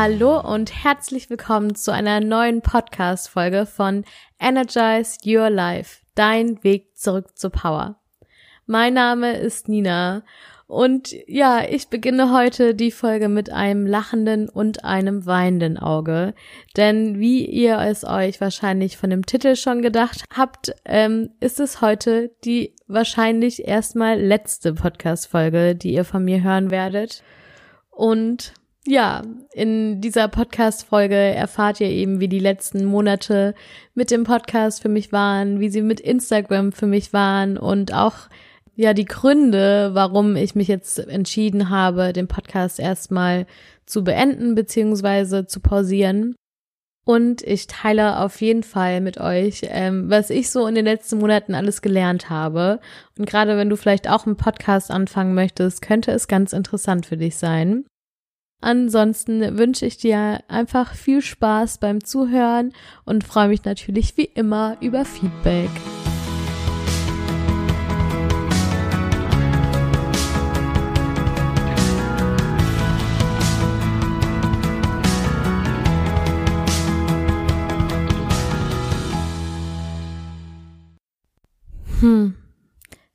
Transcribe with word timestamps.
Hallo 0.00 0.40
und 0.40 0.84
herzlich 0.84 1.28
willkommen 1.28 1.74
zu 1.74 1.92
einer 1.92 2.20
neuen 2.20 2.62
Podcast-Folge 2.62 3.66
von 3.66 4.04
Energize 4.38 5.18
Your 5.26 5.50
Life, 5.50 6.02
dein 6.14 6.62
Weg 6.62 6.96
zurück 6.96 7.36
zur 7.36 7.50
Power. 7.50 8.00
Mein 8.64 8.94
Name 8.94 9.36
ist 9.36 9.68
Nina 9.68 10.22
und 10.68 11.16
ja, 11.26 11.64
ich 11.68 11.88
beginne 11.88 12.32
heute 12.32 12.76
die 12.76 12.92
Folge 12.92 13.28
mit 13.28 13.50
einem 13.50 13.86
lachenden 13.86 14.48
und 14.48 14.84
einem 14.84 15.26
weinenden 15.26 15.78
Auge. 15.78 16.32
Denn 16.76 17.18
wie 17.18 17.44
ihr 17.44 17.80
es 17.80 18.04
euch 18.04 18.40
wahrscheinlich 18.40 18.96
von 18.96 19.10
dem 19.10 19.26
Titel 19.26 19.56
schon 19.56 19.82
gedacht 19.82 20.22
habt, 20.32 20.76
ähm, 20.84 21.30
ist 21.40 21.58
es 21.58 21.80
heute 21.80 22.30
die 22.44 22.76
wahrscheinlich 22.86 23.66
erstmal 23.66 24.20
letzte 24.20 24.74
Podcast-Folge, 24.74 25.74
die 25.74 25.92
ihr 25.92 26.04
von 26.04 26.24
mir 26.24 26.44
hören 26.44 26.70
werdet. 26.70 27.24
Und 27.90 28.52
ja, 28.88 29.22
in 29.52 30.00
dieser 30.00 30.28
Podcast-Folge 30.28 31.14
erfahrt 31.14 31.80
ihr 31.80 31.90
eben, 31.90 32.20
wie 32.20 32.28
die 32.28 32.38
letzten 32.38 32.86
Monate 32.86 33.54
mit 33.94 34.10
dem 34.10 34.24
Podcast 34.24 34.80
für 34.80 34.88
mich 34.88 35.12
waren, 35.12 35.60
wie 35.60 35.68
sie 35.68 35.82
mit 35.82 36.00
Instagram 36.00 36.72
für 36.72 36.86
mich 36.86 37.12
waren 37.12 37.58
und 37.58 37.92
auch 37.92 38.14
ja 38.76 38.94
die 38.94 39.04
Gründe, 39.04 39.90
warum 39.92 40.36
ich 40.36 40.54
mich 40.54 40.68
jetzt 40.68 40.98
entschieden 41.00 41.68
habe, 41.68 42.14
den 42.14 42.28
Podcast 42.28 42.80
erstmal 42.80 43.46
zu 43.84 44.04
beenden 44.04 44.54
beziehungsweise 44.54 45.46
zu 45.46 45.60
pausieren. 45.60 46.34
Und 47.04 47.42
ich 47.42 47.66
teile 47.66 48.20
auf 48.20 48.40
jeden 48.40 48.62
Fall 48.62 49.02
mit 49.02 49.18
euch, 49.18 49.62
ähm, 49.64 50.08
was 50.08 50.30
ich 50.30 50.50
so 50.50 50.66
in 50.66 50.74
den 50.74 50.84
letzten 50.84 51.18
Monaten 51.18 51.54
alles 51.54 51.82
gelernt 51.82 52.30
habe. 52.30 52.80
Und 53.18 53.26
gerade 53.26 53.56
wenn 53.58 53.68
du 53.68 53.76
vielleicht 53.76 54.08
auch 54.08 54.26
einen 54.26 54.36
Podcast 54.36 54.90
anfangen 54.90 55.34
möchtest, 55.34 55.82
könnte 55.82 56.10
es 56.12 56.28
ganz 56.28 56.52
interessant 56.52 57.06
für 57.06 57.16
dich 57.16 57.36
sein. 57.36 57.84
Ansonsten 58.60 59.56
wünsche 59.56 59.86
ich 59.86 59.98
dir 59.98 60.40
einfach 60.48 60.94
viel 60.94 61.22
Spaß 61.22 61.78
beim 61.78 62.02
Zuhören 62.02 62.72
und 63.04 63.22
freue 63.22 63.48
mich 63.48 63.64
natürlich 63.64 64.16
wie 64.16 64.24
immer 64.24 64.76
über 64.80 65.04
Feedback. 65.04 65.70
Hm. 82.00 82.37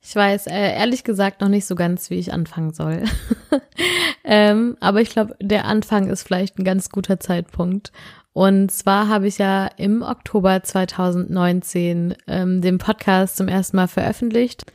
Ich 0.06 0.14
weiß 0.14 0.48
äh, 0.48 0.74
ehrlich 0.74 1.02
gesagt 1.02 1.40
noch 1.40 1.48
nicht 1.48 1.64
so 1.64 1.74
ganz, 1.74 2.10
wie 2.10 2.18
ich 2.18 2.30
anfangen 2.30 2.74
soll. 2.74 3.04
ähm, 4.24 4.76
aber 4.78 5.00
ich 5.00 5.08
glaube, 5.08 5.34
der 5.40 5.64
Anfang 5.64 6.08
ist 6.10 6.24
vielleicht 6.24 6.58
ein 6.58 6.64
ganz 6.64 6.90
guter 6.90 7.18
Zeitpunkt. 7.20 7.90
Und 8.34 8.70
zwar 8.70 9.08
habe 9.08 9.26
ich 9.26 9.38
ja 9.38 9.66
im 9.78 10.02
Oktober 10.02 10.62
2019 10.62 12.16
ähm, 12.26 12.60
den 12.60 12.76
Podcast 12.76 13.38
zum 13.38 13.48
ersten 13.48 13.78
Mal 13.78 13.88
veröffentlicht. 13.88 14.66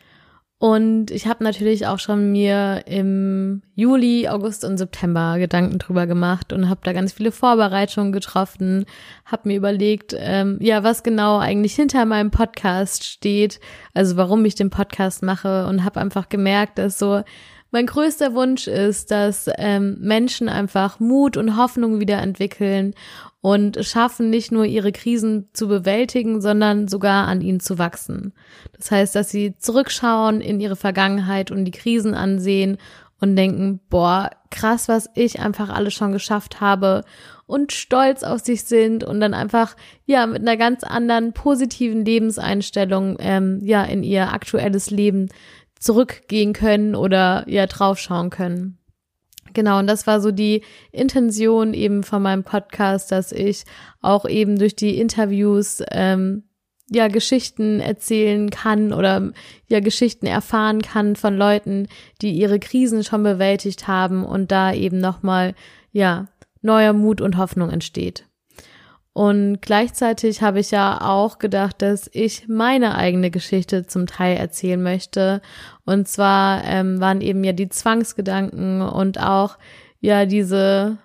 Und 0.60 1.10
ich 1.10 1.26
habe 1.26 1.42
natürlich 1.42 1.88
auch 1.88 2.00
schon 2.00 2.34
mir 2.34 2.84
im 2.86 3.62
Juli, 3.76 4.28
August 4.28 4.66
und 4.66 4.78
September 4.78 5.40
Gedanken 5.40 5.80
drüber 5.80 6.06
gemacht 6.06 6.52
und 6.52 6.68
habe 6.68 6.82
da 6.84 6.92
ganz 6.92 7.14
viele 7.14 7.32
Vorbereitungen 7.32 8.12
getroffen, 8.12 8.86
habe 9.24 9.48
mir 9.48 9.56
überlegt, 9.56 10.14
ähm, 10.20 10.58
ja, 10.60 10.84
was 10.84 11.02
genau 11.02 11.40
eigentlich 11.40 11.76
hinter 11.76 12.04
meinem 12.04 12.30
Podcast 12.30 13.06
steht, 13.06 13.62
also 13.94 14.18
warum 14.18 14.44
ich 14.44 14.56
den 14.56 14.70
Podcast 14.70 15.24
mache 15.24 15.66
und 15.66 15.86
habe 15.86 16.02
einfach 16.02 16.28
gemerkt, 16.28 16.78
dass 16.78 17.00
so 17.00 17.24
mein 17.72 17.86
größter 17.86 18.34
Wunsch 18.34 18.68
ist, 18.68 19.12
dass 19.12 19.50
ähm, 19.58 19.98
Menschen 20.00 20.50
einfach 20.50 21.00
Mut 21.00 21.38
und 21.38 21.56
Hoffnung 21.56 22.00
wieder 22.00 22.18
entwickeln 22.18 22.96
und 23.42 23.84
schaffen, 23.86 24.30
nicht 24.30 24.52
nur 24.52 24.66
ihre 24.66 24.92
Krisen 24.92 25.50
zu 25.54 25.68
bewältigen, 25.68 26.42
sondern 26.42 26.88
sogar 26.88 27.28
an 27.28 27.42
ihnen 27.42 27.60
zu 27.60 27.78
wachsen. 27.78 28.34
Das 28.76 28.92
heißt, 28.92 29.16
dass 29.16 29.30
sie 29.30 29.56
zurückschauen 29.58 30.42
in 30.42 30.60
ihre 30.60 30.76
Vergangenheit 30.76 31.52
und 31.52 31.66
die 31.66 31.72
Krisen 31.72 32.16
ansehen 32.16 32.78
und 33.22 33.36
denken, 33.36 33.80
boah, 33.90 34.30
krass, 34.50 34.88
was 34.88 35.10
ich 35.14 35.40
einfach 35.40 35.70
alles 35.70 35.94
schon 35.94 36.12
geschafft 36.12 36.62
habe 36.62 37.04
und 37.46 37.72
stolz 37.72 38.24
auf 38.24 38.42
sich 38.42 38.64
sind 38.64 39.04
und 39.04 39.20
dann 39.20 39.34
einfach, 39.34 39.76
ja, 40.06 40.26
mit 40.26 40.42
einer 40.42 40.58
ganz 40.58 40.84
anderen 40.84 41.34
positiven 41.34 42.06
Lebenseinstellung, 42.06 43.18
ähm, 43.20 43.60
ja, 43.64 43.84
in 43.84 44.04
ihr 44.04 44.32
aktuelles 44.34 44.90
Leben 44.90 45.30
zurückgehen 45.80 46.54
können 46.54 46.96
oder 46.96 47.44
ja 47.48 47.66
draufschauen 47.66 48.30
können. 48.30 48.78
Genau, 49.54 49.80
und 49.80 49.88
das 49.88 50.06
war 50.06 50.22
so 50.22 50.32
die 50.32 50.62
Intention 50.92 51.74
eben 51.74 52.04
von 52.04 52.22
meinem 52.22 52.44
Podcast, 52.44 53.12
dass 53.12 53.32
ich 53.32 53.64
auch 54.02 54.26
eben 54.26 54.60
durch 54.60 54.76
die 54.76 55.00
Interviews 55.00 55.82
ähm, 55.92 56.44
ja 56.92 57.08
Geschichten 57.08 57.80
erzählen 57.80 58.50
kann 58.50 58.94
oder 58.94 59.32
ja 59.68 59.80
Geschichten 59.80 60.26
erfahren 60.26 60.82
kann 60.82 61.16
von 61.16 61.38
Leuten, 61.38 61.88
die 62.22 62.32
ihre 62.32 62.60
Krisen 62.60 63.04
schon 63.04 63.24
bewältigt 63.24 63.88
haben 63.88 64.26
und 64.26 64.52
da 64.52 64.74
eben 64.74 65.00
nochmal 65.00 65.56
ja 65.92 66.28
neuer 66.62 66.94
Mut 66.94 67.22
und 67.22 67.38
Hoffnung 67.38 67.70
entsteht. 67.70 68.26
Und 69.14 69.62
gleichzeitig 69.62 70.42
habe 70.42 70.60
ich 70.60 70.72
ja 70.72 71.02
auch 71.02 71.40
gedacht, 71.40 71.82
dass 71.82 72.10
ich 72.14 72.48
meine 72.48 72.96
eigene 72.96 73.32
Geschichte 73.32 73.86
zum 73.86 74.08
Teil 74.08 74.38
erzählen 74.38 74.82
möchte. 74.82 75.42
Und 75.86 76.08
zwar 76.08 76.64
ähm, 76.64 77.00
waren 77.00 77.22
eben 77.22 77.44
ja 77.44 77.52
die 77.52 77.70
Zwangsgedanken 77.70 78.82
und 78.82 79.20
auch 79.20 79.58
ja 80.00 80.26
diese, 80.26 80.98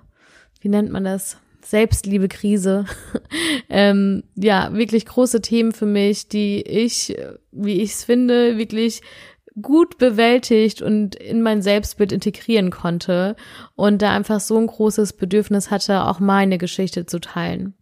wie 0.60 0.68
nennt 0.68 0.90
man 0.90 1.04
das? 1.04 1.38
Selbstliebe-Krise. 1.62 2.84
ähm, 3.70 4.22
ja, 4.34 4.72
wirklich 4.74 5.06
große 5.06 5.40
Themen 5.40 5.72
für 5.72 5.86
mich, 5.86 6.28
die 6.28 6.60
ich, 6.60 7.16
wie 7.52 7.80
ich 7.80 7.92
es 7.92 8.04
finde, 8.04 8.58
wirklich 8.58 9.00
gut 9.60 9.98
bewältigt 9.98 10.82
und 10.82 11.14
in 11.14 11.40
mein 11.40 11.62
Selbstbild 11.62 12.12
integrieren 12.12 12.70
konnte 12.70 13.36
und 13.76 14.02
da 14.02 14.12
einfach 14.12 14.40
so 14.40 14.58
ein 14.58 14.66
großes 14.66 15.14
Bedürfnis 15.14 15.70
hatte, 15.70 16.06
auch 16.06 16.20
meine 16.20 16.58
Geschichte 16.58 17.06
zu 17.06 17.20
teilen. 17.20 17.74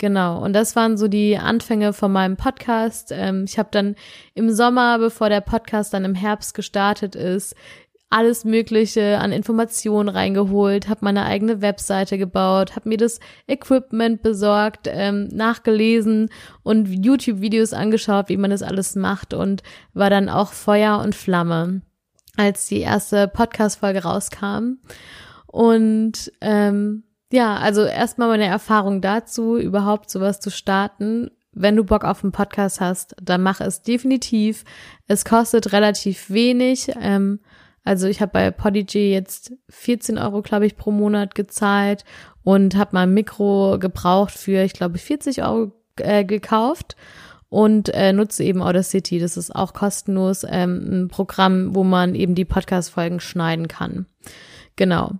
Genau, 0.00 0.42
und 0.42 0.54
das 0.54 0.76
waren 0.76 0.96
so 0.96 1.08
die 1.08 1.36
Anfänge 1.36 1.92
von 1.92 2.10
meinem 2.10 2.38
Podcast. 2.38 3.12
Ähm, 3.12 3.44
ich 3.44 3.58
habe 3.58 3.68
dann 3.70 3.96
im 4.32 4.50
Sommer, 4.50 4.98
bevor 4.98 5.28
der 5.28 5.42
Podcast 5.42 5.92
dann 5.92 6.06
im 6.06 6.14
Herbst 6.14 6.54
gestartet 6.54 7.14
ist, 7.14 7.54
alles 8.08 8.46
Mögliche 8.46 9.18
an 9.18 9.30
Informationen 9.30 10.08
reingeholt, 10.08 10.88
habe 10.88 11.04
meine 11.04 11.26
eigene 11.26 11.60
Webseite 11.60 12.16
gebaut, 12.16 12.76
habe 12.76 12.88
mir 12.88 12.96
das 12.96 13.20
Equipment 13.46 14.22
besorgt, 14.22 14.88
ähm, 14.90 15.28
nachgelesen 15.28 16.30
und 16.62 16.86
YouTube-Videos 16.86 17.74
angeschaut, 17.74 18.30
wie 18.30 18.38
man 18.38 18.52
das 18.52 18.62
alles 18.62 18.96
macht 18.96 19.34
und 19.34 19.62
war 19.92 20.08
dann 20.08 20.30
auch 20.30 20.54
Feuer 20.54 20.98
und 21.00 21.14
Flamme, 21.14 21.82
als 22.38 22.64
die 22.68 22.80
erste 22.80 23.28
Podcast-Folge 23.28 24.02
rauskam. 24.02 24.78
Und 25.46 26.32
ähm, 26.40 27.02
ja, 27.32 27.56
also 27.56 27.84
erstmal 27.84 28.28
meine 28.28 28.46
Erfahrung 28.46 29.00
dazu, 29.00 29.56
überhaupt 29.56 30.10
sowas 30.10 30.40
zu 30.40 30.50
starten. 30.50 31.30
Wenn 31.52 31.76
du 31.76 31.84
Bock 31.84 32.04
auf 32.04 32.22
einen 32.22 32.32
Podcast 32.32 32.80
hast, 32.80 33.14
dann 33.20 33.42
mach 33.42 33.60
es 33.60 33.82
definitiv. 33.82 34.64
Es 35.06 35.24
kostet 35.24 35.72
relativ 35.72 36.30
wenig. 36.30 36.92
Ähm, 37.00 37.40
also 37.84 38.06
ich 38.06 38.20
habe 38.20 38.32
bei 38.32 38.50
Podigy 38.50 39.12
jetzt 39.12 39.52
14 39.68 40.18
Euro, 40.18 40.42
glaube 40.42 40.66
ich, 40.66 40.76
pro 40.76 40.90
Monat 40.90 41.34
gezahlt 41.34 42.04
und 42.42 42.76
habe 42.76 42.90
mein 42.92 43.14
Mikro 43.14 43.78
gebraucht 43.78 44.32
für, 44.32 44.62
ich 44.62 44.72
glaube, 44.72 44.98
40 44.98 45.42
Euro 45.42 45.72
äh, 45.96 46.24
gekauft 46.24 46.96
und 47.48 47.88
äh, 47.94 48.12
nutze 48.12 48.44
eben 48.44 48.62
Audacity. 48.62 49.18
Das 49.18 49.36
ist 49.36 49.54
auch 49.54 49.72
kostenlos 49.72 50.44
ähm, 50.48 51.04
ein 51.04 51.08
Programm, 51.08 51.74
wo 51.74 51.84
man 51.84 52.14
eben 52.14 52.34
die 52.34 52.44
Podcast-Folgen 52.44 53.20
schneiden 53.20 53.68
kann. 53.68 54.06
Genau. 54.76 55.12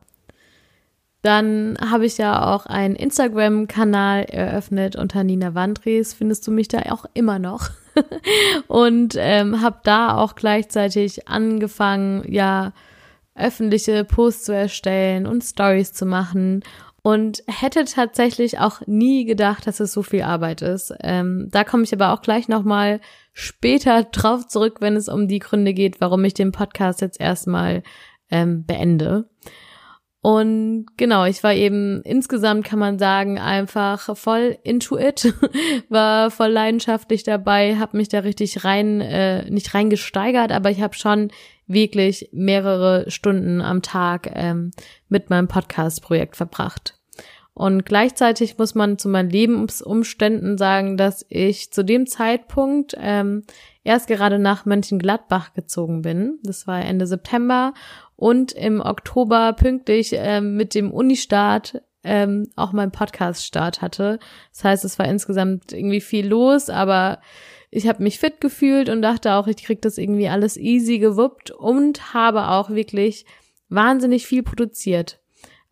Dann 1.23 1.77
habe 1.81 2.07
ich 2.07 2.17
ja 2.17 2.55
auch 2.55 2.67
einen 2.67 2.97
Instagram-Kanal 2.97 4.25
eröffnet 4.25 4.97
unter 4.97 5.23
Nina 5.23 5.55
Wandres. 5.55 6.15
Findest 6.15 6.47
du 6.47 6.51
mich 6.51 6.69
da 6.69 6.81
auch 6.91 7.05
immer 7.13 7.39
noch? 7.39 7.69
und 8.69 9.15
ähm, 9.19 9.61
habe 9.61 9.81
da 9.85 10.17
auch 10.17 10.35
gleichzeitig 10.35 11.29
angefangen, 11.29 12.25
ja, 12.31 12.73
öffentliche 13.35 14.05
Posts 14.05 14.45
zu 14.45 14.55
erstellen 14.55 15.27
und 15.27 15.43
Stories 15.43 15.93
zu 15.93 16.05
machen 16.05 16.63
und 17.03 17.43
hätte 17.47 17.85
tatsächlich 17.85 18.59
auch 18.59 18.83
nie 18.87 19.25
gedacht, 19.25 19.67
dass 19.67 19.81
es 19.81 19.93
so 19.93 20.03
viel 20.03 20.23
Arbeit 20.23 20.63
ist. 20.63 20.93
Ähm, 21.01 21.49
da 21.51 21.65
komme 21.65 21.85
ich 21.85 21.93
aber 21.95 22.13
auch 22.13 22.23
gleich 22.23 22.49
nochmal 22.49 23.01
später 23.33 24.05
drauf 24.05 24.47
zurück, 24.47 24.79
wenn 24.81 24.97
es 24.97 25.09
um 25.09 25.29
die 25.29 25.39
Gründe 25.39 25.73
geht, 25.73 26.01
warum 26.01 26.25
ich 26.25 26.35
den 26.35 26.53
Podcast 26.53 27.01
jetzt 27.01 27.21
erstmal 27.21 27.83
ähm, 28.31 28.65
beende. 28.65 29.29
Und 30.23 30.87
genau, 30.99 31.25
ich 31.25 31.43
war 31.43 31.55
eben 31.55 32.03
insgesamt, 32.03 32.67
kann 32.67 32.79
man 32.79 32.99
sagen, 32.99 33.39
einfach 33.39 34.15
voll 34.19 34.59
into 34.63 34.99
it, 34.99 35.33
war 35.89 36.31
voll 36.31 36.51
leidenschaftlich 36.51 37.23
dabei, 37.23 37.77
habe 37.77 37.97
mich 37.97 38.11
da 38.11 38.19
richtig 38.19 38.63
rein, 38.63 39.01
äh, 39.01 39.51
nicht 39.51 39.73
reingesteigert, 39.73 40.53
aber 40.53 40.71
ich 40.71 40.83
habe 40.83 40.95
schon 40.95 41.31
wirklich 41.67 42.29
mehrere 42.33 43.11
Stunden 43.11 43.63
am 43.63 43.81
Tag 43.81 44.31
ähm, 44.35 44.73
mit 45.09 45.31
meinem 45.31 45.49
Podcast-Projekt 45.49 46.37
verbracht. 46.37 47.01
Und 47.55 47.85
gleichzeitig 47.85 48.59
muss 48.59 48.75
man 48.75 48.99
zu 48.99 49.09
meinen 49.09 49.31
Lebensumständen 49.31 50.57
sagen, 50.57 50.97
dass 50.97 51.25
ich 51.29 51.73
zu 51.73 51.85
dem 51.85 52.07
Zeitpunkt 52.07 52.95
ähm, 52.99 53.43
erst 53.85 54.07
gerade 54.07 54.39
nach 54.39 54.67
Mönchengladbach 54.67 55.53
gezogen 55.53 56.03
bin. 56.03 56.39
Das 56.43 56.67
war 56.67 56.81
Ende 56.83 57.07
September 57.07 57.75
und 58.21 58.53
im 58.53 58.83
Oktober 58.83 59.55
pünktlich 59.55 60.13
ähm, 60.15 60.55
mit 60.55 60.75
dem 60.75 60.93
Unistart 60.93 61.83
ähm, 62.05 62.49
auch 62.55 62.73
mein 62.73 62.93
Podcast-Start 62.93 63.81
hatte. 63.81 64.19
Das 64.53 64.65
heißt, 64.65 64.85
es 64.85 64.99
war 64.99 65.07
insgesamt 65.07 65.73
irgendwie 65.73 66.03
viel 66.03 66.29
los, 66.29 66.69
aber 66.69 67.21
ich 67.71 67.89
habe 67.89 68.03
mich 68.03 68.19
fit 68.19 68.41
gefühlt 68.41 68.91
und 68.91 69.01
dachte 69.01 69.33
auch, 69.33 69.47
ich 69.47 69.57
krieg 69.57 69.81
das 69.81 69.97
irgendwie 69.97 70.29
alles 70.29 70.59
easy 70.59 70.99
gewuppt 70.99 71.51
und 71.51 72.13
habe 72.13 72.49
auch 72.49 72.69
wirklich 72.69 73.25
wahnsinnig 73.71 74.27
viel 74.27 74.43
produziert. 74.43 75.20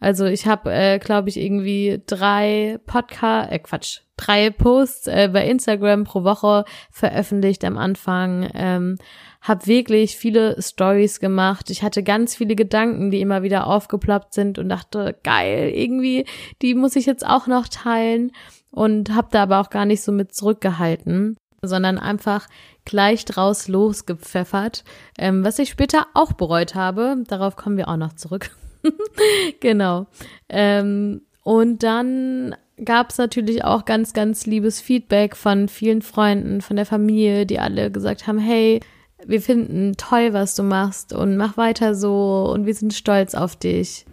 Also 0.00 0.26
ich 0.26 0.46
habe, 0.46 0.72
äh, 0.72 0.98
glaube 0.98 1.28
ich, 1.28 1.36
irgendwie 1.38 2.02
drei 2.06 2.78
Podcast, 2.86 3.50
äh, 3.50 3.58
Quatsch, 3.58 4.00
drei 4.16 4.50
Posts 4.50 5.08
äh, 5.08 5.30
bei 5.32 5.46
Instagram 5.48 6.04
pro 6.04 6.22
Woche 6.22 6.64
veröffentlicht 6.90 7.64
am 7.64 7.76
Anfang. 7.76 8.48
Ähm, 8.54 8.98
habe 9.40 9.66
wirklich 9.66 10.16
viele 10.16 10.60
Stories 10.60 11.20
gemacht. 11.20 11.70
Ich 11.70 11.82
hatte 11.82 12.02
ganz 12.02 12.36
viele 12.36 12.54
Gedanken, 12.54 13.10
die 13.10 13.20
immer 13.20 13.42
wieder 13.42 13.66
aufgeploppt 13.66 14.34
sind 14.34 14.58
und 14.58 14.68
dachte, 14.68 15.16
geil, 15.24 15.70
irgendwie, 15.74 16.26
die 16.62 16.74
muss 16.74 16.96
ich 16.96 17.06
jetzt 17.06 17.26
auch 17.26 17.46
noch 17.46 17.68
teilen 17.68 18.32
und 18.70 19.14
habe 19.14 19.28
da 19.30 19.42
aber 19.44 19.60
auch 19.60 19.70
gar 19.70 19.84
nicht 19.84 20.02
so 20.02 20.12
mit 20.12 20.34
zurückgehalten, 20.34 21.36
sondern 21.62 21.98
einfach 21.98 22.46
gleich 22.84 23.24
draus 23.24 23.68
losgepfeffert, 23.68 24.84
ähm, 25.18 25.44
was 25.44 25.58
ich 25.58 25.70
später 25.70 26.06
auch 26.14 26.32
bereut 26.32 26.74
habe. 26.74 27.16
Darauf 27.26 27.56
kommen 27.56 27.76
wir 27.76 27.88
auch 27.88 27.96
noch 27.96 28.14
zurück. 28.14 28.50
genau. 29.60 30.06
Ähm, 30.48 31.22
und 31.42 31.82
dann 31.82 32.54
gab 32.84 33.10
es 33.10 33.18
natürlich 33.18 33.64
auch 33.64 33.84
ganz, 33.84 34.12
ganz 34.12 34.46
liebes 34.46 34.80
Feedback 34.80 35.36
von 35.36 35.68
vielen 35.68 36.02
Freunden, 36.02 36.60
von 36.60 36.76
der 36.76 36.86
Familie, 36.86 37.46
die 37.46 37.58
alle 37.58 37.90
gesagt 37.90 38.26
haben, 38.26 38.38
hey, 38.38 38.80
wir 39.24 39.40
finden 39.40 39.96
toll, 39.96 40.32
was 40.32 40.54
du 40.54 40.62
machst 40.62 41.12
und 41.12 41.36
mach 41.36 41.56
weiter 41.56 41.94
so 41.94 42.50
und 42.52 42.66
wir 42.66 42.74
sind 42.74 42.94
stolz 42.94 43.34
auf 43.34 43.56
dich. 43.56 44.06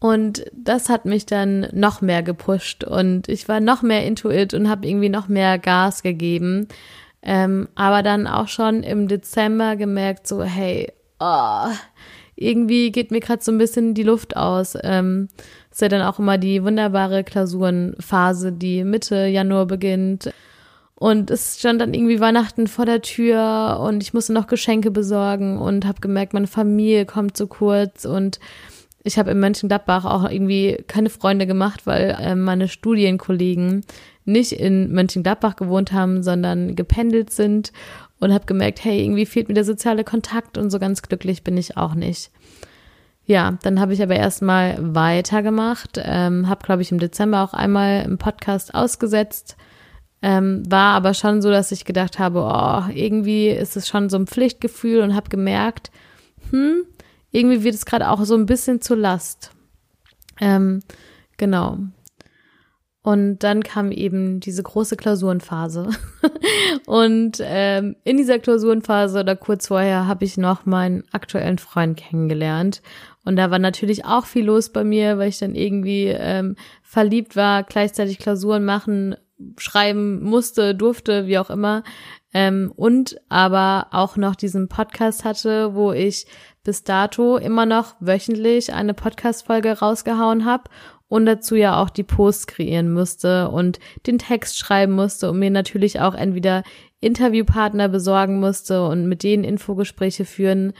Und 0.00 0.44
das 0.52 0.88
hat 0.88 1.04
mich 1.04 1.26
dann 1.26 1.68
noch 1.72 2.00
mehr 2.00 2.22
gepusht 2.22 2.82
und 2.82 3.28
ich 3.28 3.48
war 3.48 3.60
noch 3.60 3.82
mehr 3.82 4.04
intuit 4.04 4.52
und 4.52 4.68
habe 4.68 4.88
irgendwie 4.88 5.08
noch 5.08 5.28
mehr 5.28 5.58
Gas 5.58 6.02
gegeben. 6.02 6.66
Ähm, 7.22 7.68
aber 7.76 8.02
dann 8.02 8.26
auch 8.26 8.48
schon 8.48 8.82
im 8.82 9.06
Dezember 9.06 9.76
gemerkt, 9.76 10.26
so, 10.26 10.42
hey, 10.42 10.92
oh, 11.20 11.68
irgendwie 12.36 12.90
geht 12.92 13.10
mir 13.10 13.20
gerade 13.20 13.42
so 13.42 13.52
ein 13.52 13.58
bisschen 13.58 13.94
die 13.94 14.02
Luft 14.02 14.36
aus. 14.36 14.76
Ähm, 14.82 15.28
ist 15.70 15.80
ja 15.80 15.88
dann 15.88 16.02
auch 16.02 16.18
immer 16.18 16.38
die 16.38 16.62
wunderbare 16.62 17.24
Klausurenphase, 17.24 18.52
die 18.52 18.84
Mitte 18.84 19.26
Januar 19.26 19.66
beginnt. 19.66 20.32
Und 20.94 21.30
es 21.30 21.58
stand 21.58 21.80
dann 21.80 21.94
irgendwie 21.94 22.20
Weihnachten 22.20 22.68
vor 22.68 22.86
der 22.86 23.02
Tür 23.02 23.80
und 23.82 24.02
ich 24.02 24.14
musste 24.14 24.32
noch 24.32 24.46
Geschenke 24.46 24.92
besorgen 24.92 25.58
und 25.58 25.84
habe 25.84 26.00
gemerkt, 26.00 26.32
meine 26.32 26.46
Familie 26.46 27.06
kommt 27.06 27.36
zu 27.36 27.48
kurz 27.48 28.04
und 28.04 28.38
ich 29.02 29.18
habe 29.18 29.32
in 29.32 29.40
Mönchengladbach 29.40 30.04
auch 30.04 30.30
irgendwie 30.30 30.84
keine 30.86 31.10
Freunde 31.10 31.48
gemacht, 31.48 31.88
weil 31.88 32.16
äh, 32.20 32.36
meine 32.36 32.68
Studienkollegen 32.68 33.84
nicht 34.24 34.52
in 34.52 34.92
Mönchengladbach 34.92 35.56
gewohnt 35.56 35.92
haben, 35.92 36.22
sondern 36.22 36.76
gependelt 36.76 37.30
sind 37.30 37.72
und 38.22 38.32
habe 38.32 38.46
gemerkt, 38.46 38.84
hey, 38.84 39.02
irgendwie 39.02 39.26
fehlt 39.26 39.48
mir 39.48 39.54
der 39.54 39.64
soziale 39.64 40.04
Kontakt 40.04 40.56
und 40.56 40.70
so 40.70 40.78
ganz 40.78 41.02
glücklich 41.02 41.42
bin 41.42 41.56
ich 41.56 41.76
auch 41.76 41.94
nicht. 41.94 42.30
Ja, 43.24 43.58
dann 43.62 43.80
habe 43.80 43.92
ich 43.92 44.02
aber 44.02 44.14
erstmal 44.14 44.76
weitergemacht, 44.80 46.00
ähm, 46.02 46.48
habe, 46.48 46.64
glaube 46.64 46.82
ich, 46.82 46.92
im 46.92 47.00
Dezember 47.00 47.42
auch 47.42 47.52
einmal 47.52 48.04
im 48.04 48.18
Podcast 48.18 48.74
ausgesetzt, 48.74 49.56
ähm, 50.22 50.62
war 50.70 50.94
aber 50.94 51.14
schon 51.14 51.42
so, 51.42 51.50
dass 51.50 51.72
ich 51.72 51.84
gedacht 51.84 52.20
habe, 52.20 52.40
oh, 52.40 52.92
irgendwie 52.94 53.48
ist 53.48 53.76
es 53.76 53.88
schon 53.88 54.08
so 54.08 54.16
ein 54.18 54.28
Pflichtgefühl 54.28 55.00
und 55.00 55.16
habe 55.16 55.28
gemerkt, 55.28 55.90
hm, 56.50 56.84
irgendwie 57.32 57.64
wird 57.64 57.74
es 57.74 57.86
gerade 57.86 58.08
auch 58.08 58.24
so 58.24 58.36
ein 58.36 58.46
bisschen 58.46 58.80
zur 58.80 58.98
Last. 58.98 59.50
Ähm, 60.40 60.80
genau. 61.38 61.78
Und 63.02 63.40
dann 63.40 63.64
kam 63.64 63.90
eben 63.90 64.38
diese 64.38 64.62
große 64.62 64.96
Klausurenphase. 64.96 65.90
und 66.86 67.38
ähm, 67.40 67.96
in 68.04 68.16
dieser 68.16 68.38
Klausurenphase 68.38 69.20
oder 69.20 69.34
kurz 69.34 69.66
vorher 69.66 70.06
habe 70.06 70.24
ich 70.24 70.36
noch 70.36 70.66
meinen 70.66 71.02
aktuellen 71.10 71.58
Freund 71.58 71.96
kennengelernt. 71.98 72.80
Und 73.24 73.36
da 73.36 73.50
war 73.50 73.58
natürlich 73.58 74.04
auch 74.04 74.26
viel 74.26 74.44
los 74.44 74.70
bei 74.70 74.84
mir, 74.84 75.18
weil 75.18 75.28
ich 75.28 75.38
dann 75.38 75.56
irgendwie 75.56 76.06
ähm, 76.06 76.54
verliebt 76.82 77.34
war, 77.34 77.64
gleichzeitig 77.64 78.18
Klausuren 78.18 78.64
machen, 78.64 79.16
schreiben 79.58 80.22
musste, 80.22 80.76
durfte, 80.76 81.26
wie 81.26 81.38
auch 81.38 81.50
immer. 81.50 81.82
Ähm, 82.32 82.72
und 82.76 83.16
aber 83.28 83.88
auch 83.90 84.16
noch 84.16 84.36
diesen 84.36 84.68
Podcast 84.68 85.24
hatte, 85.24 85.74
wo 85.74 85.92
ich 85.92 86.26
bis 86.62 86.84
dato 86.84 87.36
immer 87.36 87.66
noch 87.66 87.96
wöchentlich 87.98 88.72
eine 88.72 88.94
Podcast-Folge 88.94 89.80
rausgehauen 89.80 90.44
habe 90.44 90.70
und 91.12 91.26
dazu 91.26 91.56
ja 91.56 91.78
auch 91.78 91.90
die 91.90 92.04
Posts 92.04 92.46
kreieren 92.46 92.90
musste 92.90 93.50
und 93.50 93.78
den 94.06 94.18
Text 94.18 94.56
schreiben 94.56 94.94
musste 94.94 95.28
und 95.28 95.38
mir 95.38 95.50
natürlich 95.50 96.00
auch 96.00 96.14
entweder 96.14 96.62
Interviewpartner 97.00 97.90
besorgen 97.90 98.40
musste 98.40 98.86
und 98.88 99.06
mit 99.10 99.22
denen 99.22 99.44
Infogespräche 99.44 100.24
führen 100.24 100.72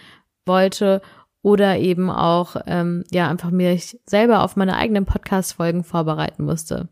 wollte 0.46 1.02
oder 1.42 1.76
eben 1.76 2.08
auch 2.08 2.56
ähm, 2.66 3.04
ja 3.10 3.28
einfach 3.28 3.50
mir 3.50 3.78
selber 4.06 4.42
auf 4.42 4.56
meine 4.56 4.76
eigenen 4.76 5.04
Podcast-Folgen 5.04 5.84
vorbereiten 5.84 6.44
musste. 6.44 6.88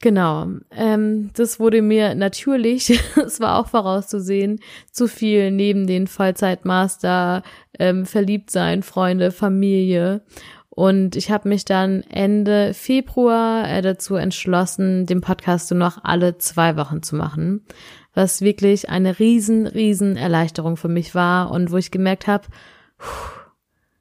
Genau, 0.00 0.46
ähm, 0.70 1.28
das 1.34 1.60
wurde 1.60 1.82
mir 1.82 2.14
natürlich, 2.14 2.98
es 3.16 3.38
war 3.40 3.58
auch 3.58 3.68
vorauszusehen, 3.68 4.60
zu 4.90 5.08
viel 5.08 5.50
neben 5.50 5.86
den 5.86 6.06
Vollzeitmaster, 6.06 7.42
ähm, 7.78 8.06
verliebt 8.06 8.50
sein, 8.50 8.82
Freunde, 8.82 9.30
Familie. 9.30 10.22
Und 10.70 11.16
ich 11.16 11.30
habe 11.30 11.48
mich 11.48 11.64
dann 11.64 12.02
Ende 12.04 12.74
Februar 12.74 13.68
äh, 13.68 13.82
dazu 13.82 14.14
entschlossen, 14.14 15.04
den 15.04 15.20
Podcast 15.20 15.70
nur 15.70 15.80
noch 15.80 16.04
alle 16.04 16.38
zwei 16.38 16.76
Wochen 16.76 17.02
zu 17.02 17.16
machen, 17.16 17.66
was 18.14 18.40
wirklich 18.40 18.88
eine 18.88 19.18
riesen, 19.18 19.66
riesen 19.66 20.16
Erleichterung 20.16 20.76
für 20.76 20.88
mich 20.88 21.14
war 21.14 21.50
und 21.50 21.72
wo 21.72 21.76
ich 21.76 21.90
gemerkt 21.90 22.28
habe, 22.28 22.46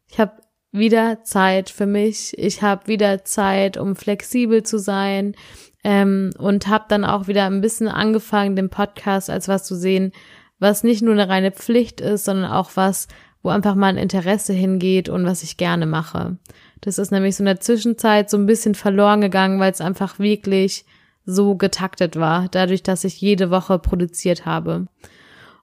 ich 0.07 0.19
habe 0.19 0.33
wieder 0.71 1.23
Zeit 1.23 1.71
für 1.71 1.87
mich, 1.87 2.37
ich 2.37 2.61
habe 2.61 2.87
wieder 2.87 3.25
Zeit, 3.25 3.77
um 3.77 3.95
flexibel 3.95 4.61
zu 4.61 4.77
sein 4.77 5.35
ähm, 5.83 6.31
und 6.37 6.67
habe 6.67 6.85
dann 6.87 7.03
auch 7.03 7.27
wieder 7.27 7.45
ein 7.45 7.61
bisschen 7.61 7.87
angefangen, 7.87 8.55
den 8.55 8.69
Podcast 8.69 9.31
als 9.31 9.47
was 9.47 9.63
zu 9.63 9.75
sehen, 9.75 10.11
was 10.59 10.83
nicht 10.83 11.01
nur 11.01 11.13
eine 11.13 11.29
reine 11.29 11.51
Pflicht 11.51 12.01
ist, 12.01 12.25
sondern 12.25 12.51
auch 12.51 12.71
was, 12.75 13.07
wo 13.41 13.49
einfach 13.49 13.75
mein 13.75 13.97
Interesse 13.97 14.53
hingeht 14.53 15.09
und 15.09 15.25
was 15.25 15.43
ich 15.43 15.57
gerne 15.57 15.85
mache. 15.85 16.37
Das 16.81 16.97
ist 16.97 17.11
nämlich 17.11 17.35
so 17.35 17.41
in 17.41 17.45
der 17.45 17.59
Zwischenzeit 17.59 18.29
so 18.29 18.37
ein 18.37 18.45
bisschen 18.45 18.75
verloren 18.75 19.21
gegangen, 19.21 19.59
weil 19.59 19.71
es 19.71 19.81
einfach 19.81 20.19
wirklich 20.19 20.85
so 21.25 21.55
getaktet 21.55 22.15
war, 22.15 22.47
dadurch, 22.49 22.83
dass 22.83 23.03
ich 23.03 23.21
jede 23.21 23.51
Woche 23.51 23.79
produziert 23.79 24.45
habe. 24.45 24.87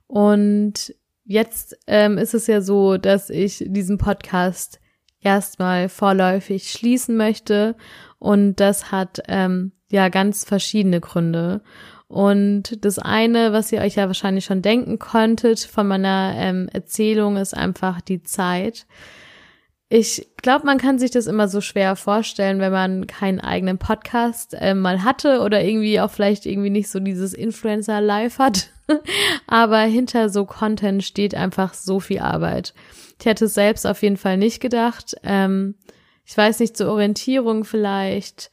Und 0.06 0.94
jetzt 1.24 1.76
ähm, 1.86 2.18
ist 2.18 2.34
es 2.34 2.46
ja 2.46 2.60
so, 2.60 2.98
dass 2.98 3.30
ich 3.30 3.64
diesen 3.66 3.98
Podcast 3.98 4.80
erstmal 5.20 5.88
vorläufig 5.88 6.70
schließen 6.70 7.16
möchte 7.16 7.74
und 8.18 8.56
das 8.56 8.92
hat 8.92 9.20
ähm, 9.26 9.72
ja 9.90 10.08
ganz 10.08 10.44
verschiedene 10.44 11.00
Gründe. 11.00 11.62
Und 12.08 12.84
das 12.84 12.98
eine, 12.98 13.52
was 13.52 13.72
ihr 13.72 13.80
euch 13.80 13.96
ja 13.96 14.06
wahrscheinlich 14.06 14.44
schon 14.44 14.62
denken 14.62 14.98
konntet 14.98 15.60
von 15.60 15.88
meiner 15.88 16.34
ähm, 16.36 16.68
Erzählung, 16.72 17.36
ist 17.36 17.56
einfach 17.56 18.00
die 18.00 18.22
Zeit. 18.22 18.86
Ich 19.88 20.28
glaube, 20.42 20.66
man 20.66 20.78
kann 20.78 20.98
sich 20.98 21.12
das 21.12 21.26
immer 21.26 21.46
so 21.46 21.60
schwer 21.60 21.94
vorstellen, 21.94 22.58
wenn 22.58 22.72
man 22.72 23.06
keinen 23.06 23.40
eigenen 23.40 23.78
Podcast 23.78 24.54
äh, 24.54 24.74
mal 24.74 25.04
hatte 25.04 25.40
oder 25.42 25.62
irgendwie 25.62 26.00
auch 26.00 26.10
vielleicht 26.10 26.44
irgendwie 26.46 26.70
nicht 26.70 26.88
so 26.88 26.98
dieses 26.98 27.32
Influencer-Live 27.32 28.38
hat. 28.38 28.70
Aber 29.46 29.80
hinter 29.80 30.28
so 30.28 30.44
Content 30.44 31.04
steht 31.04 31.34
einfach 31.34 31.74
so 31.74 32.00
viel 32.00 32.20
Arbeit. 32.20 32.74
Ich 33.18 33.26
hätte 33.26 33.46
es 33.46 33.54
selbst 33.54 33.86
auf 33.86 34.02
jeden 34.02 34.16
Fall 34.16 34.36
nicht 34.36 34.60
gedacht. 34.60 35.16
Ähm, 35.22 35.76
ich 36.24 36.36
weiß 36.36 36.58
nicht, 36.60 36.76
zur 36.76 36.90
Orientierung 36.90 37.64
vielleicht 37.64 38.50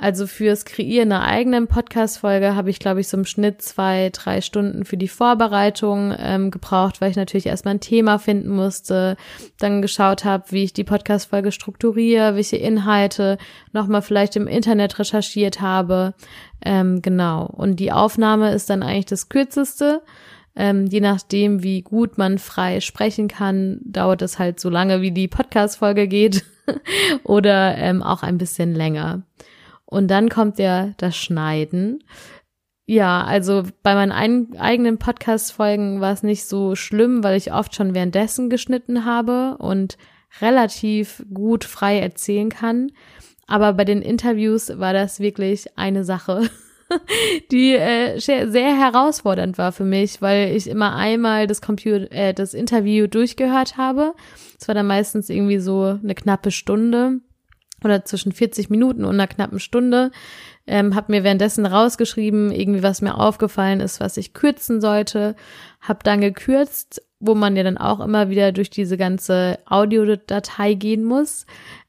also 0.00 0.26
fürs 0.26 0.64
Kreieren 0.64 1.12
einer 1.12 1.24
eigenen 1.24 1.66
Podcast-Folge 1.66 2.56
habe 2.56 2.70
ich, 2.70 2.78
glaube 2.78 3.00
ich, 3.00 3.08
so 3.08 3.18
im 3.18 3.26
Schnitt 3.26 3.60
zwei, 3.60 4.08
drei 4.10 4.40
Stunden 4.40 4.86
für 4.86 4.96
die 4.96 5.08
Vorbereitung 5.08 6.14
ähm, 6.18 6.50
gebraucht, 6.50 7.00
weil 7.00 7.10
ich 7.10 7.16
natürlich 7.16 7.44
erstmal 7.44 7.74
ein 7.74 7.80
Thema 7.80 8.18
finden 8.18 8.48
musste, 8.48 9.18
dann 9.58 9.82
geschaut 9.82 10.24
habe, 10.24 10.44
wie 10.50 10.64
ich 10.64 10.72
die 10.72 10.84
Podcast-Folge 10.84 11.52
strukturiere, 11.52 12.34
welche 12.34 12.56
Inhalte 12.56 13.36
nochmal 13.72 14.00
vielleicht 14.00 14.36
im 14.36 14.46
Internet 14.46 14.98
recherchiert 14.98 15.60
habe. 15.60 16.14
Ähm, 16.64 17.02
genau. 17.02 17.44
Und 17.44 17.76
die 17.76 17.92
Aufnahme 17.92 18.52
ist 18.52 18.70
dann 18.70 18.82
eigentlich 18.82 19.06
das 19.06 19.28
kürzeste. 19.28 20.00
Ähm, 20.56 20.86
je 20.86 21.00
nachdem, 21.00 21.62
wie 21.62 21.82
gut 21.82 22.16
man 22.16 22.38
frei 22.38 22.80
sprechen 22.80 23.28
kann, 23.28 23.80
dauert 23.84 24.22
es 24.22 24.38
halt 24.38 24.60
so 24.60 24.70
lange, 24.70 25.02
wie 25.02 25.10
die 25.10 25.28
Podcast-Folge 25.28 26.08
geht 26.08 26.42
oder 27.22 27.76
ähm, 27.76 28.02
auch 28.02 28.22
ein 28.22 28.38
bisschen 28.38 28.74
länger. 28.74 29.22
Und 29.90 30.08
dann 30.08 30.28
kommt 30.28 30.58
ja 30.58 30.92
das 30.96 31.16
Schneiden. 31.16 32.02
Ja, 32.86 33.22
also 33.24 33.64
bei 33.82 33.94
meinen 33.94 34.12
ein, 34.12 34.56
eigenen 34.58 34.98
Podcast-Folgen 34.98 36.00
war 36.00 36.12
es 36.12 36.22
nicht 36.22 36.46
so 36.46 36.74
schlimm, 36.74 37.22
weil 37.22 37.36
ich 37.36 37.52
oft 37.52 37.74
schon 37.74 37.94
währenddessen 37.94 38.50
geschnitten 38.50 39.04
habe 39.04 39.56
und 39.58 39.98
relativ 40.40 41.24
gut 41.32 41.64
frei 41.64 41.98
erzählen 42.00 42.48
kann. 42.48 42.92
Aber 43.46 43.72
bei 43.74 43.84
den 43.84 44.00
Interviews 44.00 44.78
war 44.78 44.92
das 44.92 45.20
wirklich 45.20 45.76
eine 45.76 46.04
Sache, 46.04 46.48
die 47.50 47.74
äh, 47.74 48.18
sehr 48.18 48.76
herausfordernd 48.76 49.58
war 49.58 49.72
für 49.72 49.84
mich, 49.84 50.22
weil 50.22 50.56
ich 50.56 50.68
immer 50.68 50.94
einmal 50.94 51.46
das 51.46 51.60
Computer, 51.60 52.10
äh, 52.12 52.32
das 52.32 52.54
Interview 52.54 53.06
durchgehört 53.06 53.76
habe. 53.76 54.14
Es 54.60 54.68
war 54.68 54.74
dann 54.74 54.86
meistens 54.86 55.30
irgendwie 55.30 55.58
so 55.58 55.98
eine 56.02 56.14
knappe 56.14 56.50
Stunde 56.50 57.20
oder 57.84 58.04
zwischen 58.04 58.32
40 58.32 58.70
Minuten 58.70 59.04
und 59.04 59.14
einer 59.14 59.26
knappen 59.26 59.60
Stunde 59.60 60.10
ähm, 60.66 60.94
habe 60.94 61.12
mir 61.12 61.24
währenddessen 61.24 61.66
rausgeschrieben, 61.66 62.52
irgendwie 62.52 62.82
was 62.82 63.02
mir 63.02 63.18
aufgefallen 63.18 63.80
ist, 63.80 64.00
was 64.00 64.16
ich 64.16 64.34
kürzen 64.34 64.80
sollte, 64.80 65.34
habe 65.80 66.00
dann 66.02 66.20
gekürzt, 66.20 67.02
wo 67.18 67.34
man 67.34 67.56
ja 67.56 67.62
dann 67.62 67.78
auch 67.78 68.00
immer 68.00 68.30
wieder 68.30 68.52
durch 68.52 68.70
diese 68.70 68.96
ganze 68.96 69.58
Audiodatei 69.66 70.74
gehen 70.74 71.04
muss 71.04 71.46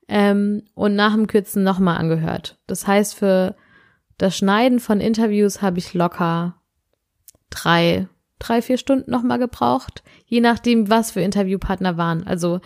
ähm, 0.08 0.64
und 0.74 0.96
nach 0.96 1.14
dem 1.14 1.28
Kürzen 1.28 1.64
nochmal 1.64 1.98
angehört. 1.98 2.58
Das 2.68 2.88
heißt, 2.88 3.16
für 3.16 3.56
das 4.18 4.38
Schneiden 4.38 4.80
von 4.80 5.00
Interviews 5.00 5.62
habe 5.62 5.80
ich 5.80 5.94
locker 5.94 6.56
drei, 7.50 8.08
drei, 8.40 8.62
vier 8.62 8.78
Stunden 8.78 9.10
nochmal 9.10 9.40
gebraucht, 9.40 10.04
je 10.26 10.42
nachdem, 10.42 10.90
was 10.90 11.12
für 11.12 11.22
Interviewpartner 11.22 11.98
waren. 11.98 12.26
Also 12.26 12.60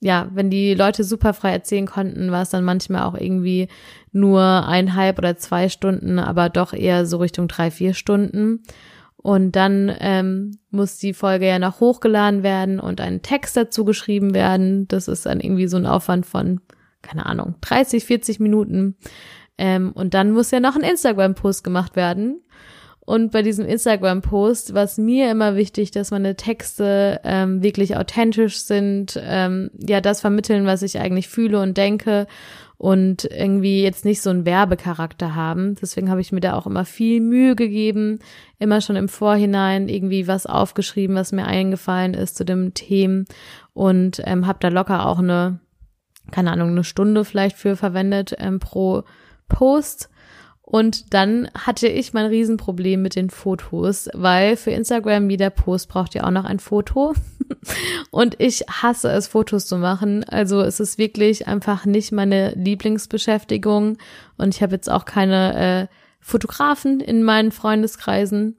ja, 0.00 0.28
wenn 0.32 0.50
die 0.50 0.74
Leute 0.74 1.04
super 1.04 1.32
frei 1.32 1.52
erzählen 1.52 1.86
konnten, 1.86 2.30
war 2.30 2.42
es 2.42 2.50
dann 2.50 2.64
manchmal 2.64 3.04
auch 3.04 3.14
irgendwie 3.14 3.68
nur 4.12 4.42
eineinhalb 4.42 5.18
oder 5.18 5.36
zwei 5.36 5.68
Stunden, 5.68 6.18
aber 6.18 6.48
doch 6.48 6.72
eher 6.72 7.06
so 7.06 7.18
Richtung 7.18 7.48
drei, 7.48 7.70
vier 7.70 7.94
Stunden. 7.94 8.62
Und 9.16 9.56
dann 9.56 9.92
ähm, 9.98 10.58
muss 10.70 10.98
die 10.98 11.14
Folge 11.14 11.48
ja 11.48 11.58
noch 11.58 11.80
hochgeladen 11.80 12.42
werden 12.42 12.78
und 12.78 13.00
ein 13.00 13.22
Text 13.22 13.56
dazu 13.56 13.84
geschrieben 13.84 14.34
werden. 14.34 14.86
Das 14.86 15.08
ist 15.08 15.26
dann 15.26 15.40
irgendwie 15.40 15.66
so 15.66 15.76
ein 15.76 15.86
Aufwand 15.86 16.26
von, 16.26 16.60
keine 17.02 17.26
Ahnung, 17.26 17.56
30, 17.62 18.04
40 18.04 18.38
Minuten. 18.38 18.96
Ähm, 19.58 19.92
und 19.92 20.14
dann 20.14 20.32
muss 20.32 20.52
ja 20.52 20.60
noch 20.60 20.76
ein 20.76 20.82
Instagram-Post 20.82 21.64
gemacht 21.64 21.96
werden. 21.96 22.40
Und 23.06 23.30
bei 23.30 23.42
diesem 23.42 23.64
Instagram-Post 23.64 24.74
war 24.74 24.82
es 24.82 24.98
mir 24.98 25.30
immer 25.30 25.54
wichtig, 25.54 25.92
dass 25.92 26.10
meine 26.10 26.34
Texte 26.34 27.20
ähm, 27.22 27.62
wirklich 27.62 27.96
authentisch 27.96 28.58
sind, 28.58 29.18
ähm, 29.22 29.70
ja, 29.78 30.00
das 30.00 30.20
vermitteln, 30.20 30.66
was 30.66 30.82
ich 30.82 30.98
eigentlich 30.98 31.28
fühle 31.28 31.60
und 31.60 31.76
denke 31.76 32.26
und 32.78 33.24
irgendwie 33.24 33.82
jetzt 33.84 34.04
nicht 34.04 34.20
so 34.20 34.30
einen 34.30 34.44
Werbecharakter 34.44 35.36
haben. 35.36 35.76
Deswegen 35.80 36.10
habe 36.10 36.20
ich 36.20 36.32
mir 36.32 36.40
da 36.40 36.54
auch 36.54 36.66
immer 36.66 36.84
viel 36.84 37.20
Mühe 37.20 37.54
gegeben, 37.54 38.18
immer 38.58 38.80
schon 38.80 38.96
im 38.96 39.08
Vorhinein 39.08 39.88
irgendwie 39.88 40.26
was 40.26 40.46
aufgeschrieben, 40.46 41.14
was 41.14 41.30
mir 41.30 41.46
eingefallen 41.46 42.12
ist 42.12 42.36
zu 42.36 42.44
dem 42.44 42.74
Themen 42.74 43.26
und 43.72 44.20
ähm, 44.24 44.48
habe 44.48 44.58
da 44.60 44.68
locker 44.68 45.06
auch 45.06 45.20
eine, 45.20 45.60
keine 46.32 46.50
Ahnung, 46.50 46.70
eine 46.70 46.84
Stunde 46.84 47.24
vielleicht 47.24 47.56
für 47.56 47.76
verwendet 47.76 48.34
ähm, 48.38 48.58
pro 48.58 49.04
Post 49.48 50.10
und 50.68 51.14
dann 51.14 51.48
hatte 51.54 51.86
ich 51.86 52.12
mein 52.12 52.26
Riesenproblem 52.26 53.00
mit 53.00 53.14
den 53.14 53.30
Fotos, 53.30 54.10
weil 54.14 54.56
für 54.56 54.72
Instagram 54.72 55.30
jeder 55.30 55.48
Post 55.48 55.88
braucht 55.88 56.16
ja 56.16 56.24
auch 56.24 56.32
noch 56.32 56.44
ein 56.44 56.58
Foto. 56.58 57.14
Und 58.10 58.34
ich 58.40 58.64
hasse 58.68 59.08
es, 59.10 59.28
Fotos 59.28 59.66
zu 59.66 59.78
machen. 59.78 60.24
Also 60.24 60.60
es 60.62 60.80
ist 60.80 60.98
wirklich 60.98 61.46
einfach 61.46 61.86
nicht 61.86 62.10
meine 62.10 62.50
Lieblingsbeschäftigung. 62.56 63.96
Und 64.38 64.56
ich 64.56 64.60
habe 64.60 64.74
jetzt 64.74 64.90
auch 64.90 65.04
keine 65.04 65.56
äh, 65.56 65.94
Fotografen 66.18 66.98
in 66.98 67.22
meinen 67.22 67.52
Freundeskreisen. 67.52 68.56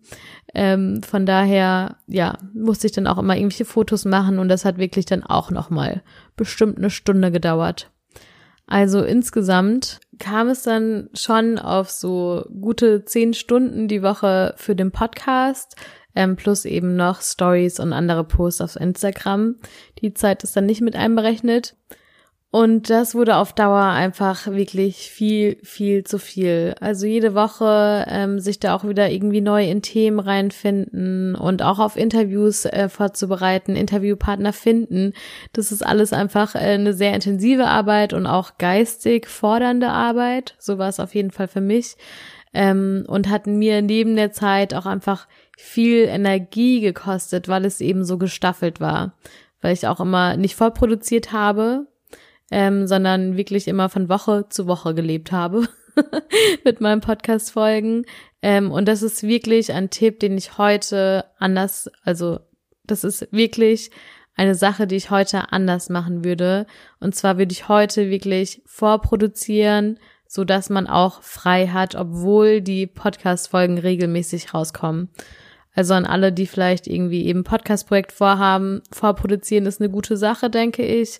Ähm, 0.54 1.04
von 1.04 1.26
daher, 1.26 1.98
ja, 2.08 2.38
musste 2.54 2.88
ich 2.88 2.94
dann 2.94 3.08
auch 3.08 3.18
immer 3.18 3.36
irgendwelche 3.36 3.66
Fotos 3.66 4.06
machen 4.06 4.40
und 4.40 4.48
das 4.48 4.64
hat 4.64 4.78
wirklich 4.78 5.06
dann 5.06 5.24
auch 5.24 5.52
nochmal 5.52 6.04
bestimmt 6.38 6.78
eine 6.78 6.90
Stunde 6.90 7.34
gedauert. 7.34 7.92
Also 8.66 9.02
insgesamt 9.02 10.00
kam 10.20 10.50
es 10.50 10.64
dann 10.64 11.10
schon 11.14 11.60
auf 11.60 11.90
so 11.90 12.46
gute 12.62 13.06
zehn 13.06 13.34
Stunden 13.34 13.88
die 13.88 14.04
Woche 14.04 14.54
für 14.58 14.76
den 14.76 14.92
Podcast, 14.92 15.76
ähm, 16.16 16.36
plus 16.36 16.66
eben 16.66 16.96
noch 16.96 17.22
Stories 17.22 17.80
und 17.80 17.94
andere 17.94 18.24
Posts 18.24 18.62
auf 18.62 18.76
Instagram. 18.76 19.56
Die 20.02 20.14
Zeit 20.14 20.44
ist 20.44 20.56
dann 20.56 20.66
nicht 20.66 20.82
mit 20.82 20.96
einberechnet. 20.96 21.76
Und 22.50 22.90
das 22.90 23.14
wurde 23.14 23.36
auf 23.36 23.52
Dauer 23.52 23.82
einfach 23.82 24.48
wirklich 24.48 25.12
viel, 25.12 25.58
viel 25.64 26.06
zu 26.06 26.18
viel. 26.18 26.76
Also 26.80 27.06
jede 27.06 27.36
Woche 27.36 28.06
ähm, 28.08 28.40
sich 28.40 28.58
da 28.58 28.74
auch 28.74 28.86
wieder 28.86 29.12
irgendwie 29.12 29.42
neu 29.42 29.70
in 29.70 29.82
Themen 29.82 30.20
reinfinden 30.20 31.36
und 31.36 31.62
auch 31.62 31.80
auf 31.80 31.98
Interviews 31.98 32.64
äh, 32.64 32.88
vorzubereiten, 32.88 33.76
Interviewpartner 33.76 34.54
finden. 34.54 35.12
Das 35.52 35.74
ist 35.74 35.86
alles 35.86 36.14
einfach 36.14 36.56
äh, 36.56 36.60
eine 36.60 36.94
sehr 36.94 37.14
intensive 37.14 37.68
Arbeit 37.68 38.14
und 38.14 38.26
auch 38.26 38.58
geistig 38.58 39.28
fordernde 39.28 39.90
Arbeit. 39.90 40.56
So 40.58 40.78
war 40.78 40.88
es 40.88 41.02
auf 41.02 41.16
jeden 41.16 41.32
Fall 41.32 41.50
für 41.50 41.62
mich. 41.62 41.98
Ähm, 42.54 43.04
und 43.08 43.28
hat 43.28 43.46
mir 43.46 43.82
neben 43.82 44.16
der 44.16 44.32
Zeit 44.32 44.74
auch 44.74 44.86
einfach 44.86 45.28
viel 45.58 46.06
Energie 46.06 46.80
gekostet, 46.80 47.50
weil 47.50 47.66
es 47.66 47.82
eben 47.82 48.06
so 48.06 48.18
gestaffelt 48.18 48.80
war. 48.80 49.16
Weil 49.60 49.74
ich 49.74 49.86
auch 49.86 50.00
immer 50.00 50.38
nicht 50.38 50.56
vorproduziert 50.56 51.34
habe, 51.34 51.88
ähm, 52.52 52.88
sondern 52.88 53.38
wirklich 53.38 53.68
immer 53.68 53.90
von 53.90 54.10
Woche 54.10 54.46
zu 54.50 54.68
Woche 54.68 54.94
gelebt 54.94 55.32
habe 55.32 55.68
mit 56.64 56.82
meinen 56.82 57.02
Podcast-Folgen. 57.02 58.06
Ähm, 58.42 58.72
und 58.72 58.88
das 58.88 59.02
ist 59.02 59.24
wirklich 59.24 59.74
ein 59.74 59.90
Tipp, 59.90 60.20
den 60.20 60.38
ich 60.38 60.58
heute 60.58 61.26
anders, 61.40 61.90
also 62.04 62.40
das 62.86 63.04
ist 63.04 63.28
wirklich 63.32 63.92
eine 64.36 64.56
Sache, 64.56 64.88
die 64.88 64.96
ich 64.96 65.10
heute 65.10 65.52
anders 65.52 65.90
machen 65.90 66.24
würde. 66.24 66.68
Und 67.00 67.16
zwar 67.16 67.38
würde 67.38 67.52
ich 67.52 67.68
heute 67.68 68.10
wirklich 68.10 68.62
vorproduzieren, 68.66 70.00
so 70.28 70.44
dass 70.44 70.70
man 70.70 70.88
auch 70.88 71.24
frei 71.24 71.68
hat, 71.68 71.96
obwohl 71.96 72.62
die 72.62 72.86
Podcast-Folgen 72.86 73.78
regelmäßig 73.78 74.54
rauskommen. 74.54 75.10
Also 75.74 75.94
an 75.94 76.06
alle, 76.06 76.32
die 76.32 76.48
vielleicht 76.48 76.88
irgendwie 76.88 77.26
eben 77.26 77.44
Podcast-Projekt 77.44 78.12
vorhaben, 78.12 78.82
vorproduzieren 78.92 79.66
ist 79.66 79.80
eine 79.80 79.92
gute 79.92 80.18
Sache, 80.18 80.50
denke 80.50 80.84
ich 80.84 81.20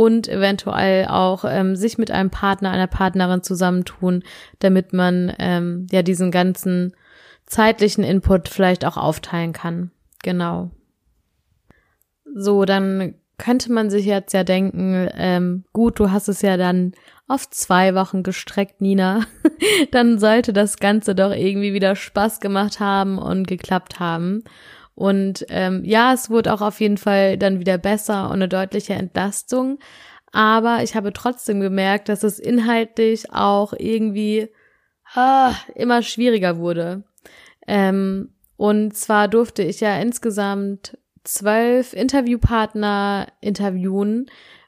und 0.00 0.28
eventuell 0.28 1.08
auch 1.08 1.44
ähm, 1.46 1.76
sich 1.76 1.98
mit 1.98 2.10
einem 2.10 2.30
Partner, 2.30 2.70
einer 2.70 2.86
Partnerin 2.86 3.42
zusammentun, 3.42 4.22
damit 4.58 4.94
man 4.94 5.30
ähm, 5.38 5.88
ja 5.90 6.00
diesen 6.00 6.30
ganzen 6.30 6.94
zeitlichen 7.44 8.02
Input 8.02 8.48
vielleicht 8.48 8.86
auch 8.86 8.96
aufteilen 8.96 9.52
kann. 9.52 9.90
Genau. 10.22 10.70
So, 12.34 12.64
dann 12.64 13.14
könnte 13.36 13.70
man 13.70 13.90
sich 13.90 14.06
jetzt 14.06 14.32
ja 14.32 14.42
denken, 14.42 15.06
ähm, 15.18 15.64
gut, 15.74 16.00
du 16.00 16.10
hast 16.10 16.28
es 16.28 16.40
ja 16.40 16.56
dann 16.56 16.92
auf 17.28 17.50
zwei 17.50 17.94
Wochen 17.94 18.22
gestreckt, 18.22 18.80
Nina. 18.80 19.26
dann 19.90 20.18
sollte 20.18 20.54
das 20.54 20.78
Ganze 20.78 21.14
doch 21.14 21.32
irgendwie 21.32 21.74
wieder 21.74 21.94
Spaß 21.94 22.40
gemacht 22.40 22.80
haben 22.80 23.18
und 23.18 23.46
geklappt 23.46 24.00
haben. 24.00 24.44
Und 25.00 25.46
ähm, 25.48 25.82
ja, 25.82 26.12
es 26.12 26.28
wurde 26.28 26.52
auch 26.52 26.60
auf 26.60 26.78
jeden 26.78 26.98
Fall 26.98 27.38
dann 27.38 27.58
wieder 27.58 27.78
besser 27.78 28.26
und 28.26 28.34
eine 28.34 28.50
deutliche 28.50 28.92
Entlastung. 28.92 29.78
Aber 30.30 30.82
ich 30.82 30.94
habe 30.94 31.14
trotzdem 31.14 31.60
gemerkt, 31.60 32.10
dass 32.10 32.22
es 32.22 32.38
inhaltlich 32.38 33.32
auch 33.32 33.72
irgendwie 33.72 34.50
ah, 35.14 35.54
immer 35.74 36.02
schwieriger 36.02 36.58
wurde. 36.58 37.04
Ähm, 37.66 38.34
und 38.58 38.94
zwar 38.94 39.28
durfte 39.28 39.62
ich 39.62 39.80
ja 39.80 39.98
insgesamt 39.98 40.98
zwölf 41.24 41.94
Interviewpartner 41.94 43.28
interviewen, 43.40 44.26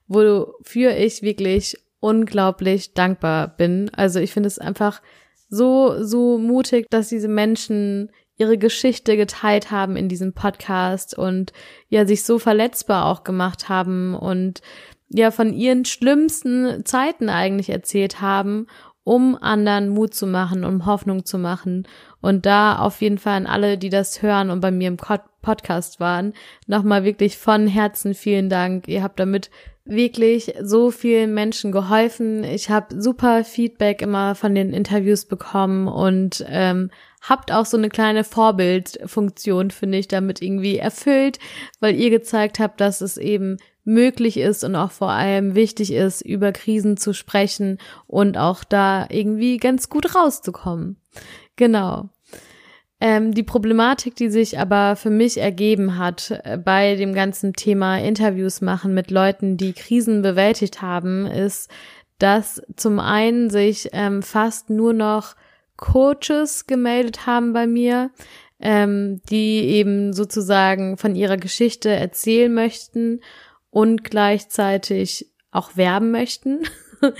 wofür 0.08 0.96
ich 0.96 1.20
wirklich 1.20 1.76
unglaublich 2.00 2.94
dankbar 2.94 3.48
bin. 3.48 3.90
Also 3.94 4.18
ich 4.18 4.32
finde 4.32 4.46
es 4.46 4.58
einfach 4.58 5.02
so, 5.50 6.02
so 6.02 6.38
mutig, 6.38 6.86
dass 6.88 7.10
diese 7.10 7.28
Menschen 7.28 8.10
ihre 8.42 8.58
Geschichte 8.58 9.16
geteilt 9.16 9.70
haben 9.70 9.96
in 9.96 10.08
diesem 10.08 10.32
Podcast 10.32 11.16
und 11.16 11.52
ja, 11.88 12.06
sich 12.06 12.24
so 12.24 12.40
verletzbar 12.40 13.06
auch 13.06 13.22
gemacht 13.22 13.68
haben 13.68 14.14
und 14.14 14.62
ja, 15.08 15.30
von 15.30 15.52
ihren 15.52 15.84
schlimmsten 15.84 16.84
Zeiten 16.84 17.28
eigentlich 17.28 17.70
erzählt 17.70 18.20
haben, 18.20 18.66
um 19.04 19.36
anderen 19.40 19.90
Mut 19.90 20.14
zu 20.14 20.26
machen, 20.26 20.64
um 20.64 20.86
Hoffnung 20.86 21.24
zu 21.24 21.38
machen. 21.38 21.86
Und 22.20 22.46
da 22.46 22.78
auf 22.78 23.00
jeden 23.00 23.18
Fall 23.18 23.34
an 23.34 23.46
alle, 23.46 23.78
die 23.78 23.90
das 23.90 24.22
hören 24.22 24.50
und 24.50 24.60
bei 24.60 24.70
mir 24.70 24.88
im 24.88 24.96
Podcast 24.96 26.00
waren, 26.00 26.32
nochmal 26.66 27.04
wirklich 27.04 27.38
von 27.38 27.68
Herzen 27.68 28.14
vielen 28.14 28.48
Dank. 28.48 28.88
Ihr 28.88 29.02
habt 29.02 29.20
damit 29.20 29.50
wirklich 29.84 30.54
so 30.62 30.90
vielen 30.90 31.34
Menschen 31.34 31.72
geholfen. 31.72 32.42
Ich 32.44 32.70
habe 32.70 33.00
super 33.00 33.44
Feedback 33.44 34.02
immer 34.02 34.34
von 34.34 34.54
den 34.54 34.72
Interviews 34.72 35.26
bekommen 35.26 35.88
und 35.88 36.44
ähm, 36.48 36.90
habt 37.22 37.52
auch 37.52 37.64
so 37.64 37.76
eine 37.76 37.88
kleine 37.88 38.24
Vorbildfunktion, 38.24 39.70
finde 39.70 39.98
ich, 39.98 40.08
damit 40.08 40.42
irgendwie 40.42 40.78
erfüllt, 40.78 41.38
weil 41.80 41.94
ihr 41.94 42.10
gezeigt 42.10 42.58
habt, 42.58 42.80
dass 42.80 43.00
es 43.00 43.16
eben 43.16 43.56
möglich 43.84 44.36
ist 44.36 44.64
und 44.64 44.76
auch 44.76 44.90
vor 44.90 45.10
allem 45.10 45.54
wichtig 45.54 45.92
ist, 45.92 46.20
über 46.20 46.52
Krisen 46.52 46.96
zu 46.96 47.12
sprechen 47.12 47.78
und 48.06 48.36
auch 48.36 48.64
da 48.64 49.06
irgendwie 49.08 49.56
ganz 49.56 49.88
gut 49.88 50.14
rauszukommen. 50.14 50.96
Genau. 51.56 52.08
Ähm, 53.00 53.32
die 53.34 53.42
Problematik, 53.42 54.14
die 54.14 54.30
sich 54.30 54.60
aber 54.60 54.94
für 54.94 55.10
mich 55.10 55.38
ergeben 55.38 55.98
hat 55.98 56.40
äh, 56.44 56.56
bei 56.56 56.94
dem 56.94 57.14
ganzen 57.14 57.52
Thema 57.52 57.98
Interviews 57.98 58.60
machen 58.60 58.94
mit 58.94 59.10
Leuten, 59.10 59.56
die 59.56 59.72
Krisen 59.72 60.22
bewältigt 60.22 60.82
haben, 60.82 61.26
ist, 61.26 61.68
dass 62.18 62.62
zum 62.76 63.00
einen 63.00 63.50
sich 63.50 63.88
ähm, 63.92 64.22
fast 64.22 64.70
nur 64.70 64.92
noch 64.92 65.34
Coaches 65.82 66.66
gemeldet 66.68 67.26
haben 67.26 67.52
bei 67.52 67.66
mir, 67.66 68.12
ähm, 68.60 69.20
die 69.28 69.64
eben 69.68 70.12
sozusagen 70.12 70.96
von 70.96 71.16
ihrer 71.16 71.36
Geschichte 71.36 71.90
erzählen 71.90 72.54
möchten 72.54 73.20
und 73.70 74.04
gleichzeitig 74.04 75.32
auch 75.50 75.76
werben 75.76 76.12
möchten, 76.12 76.60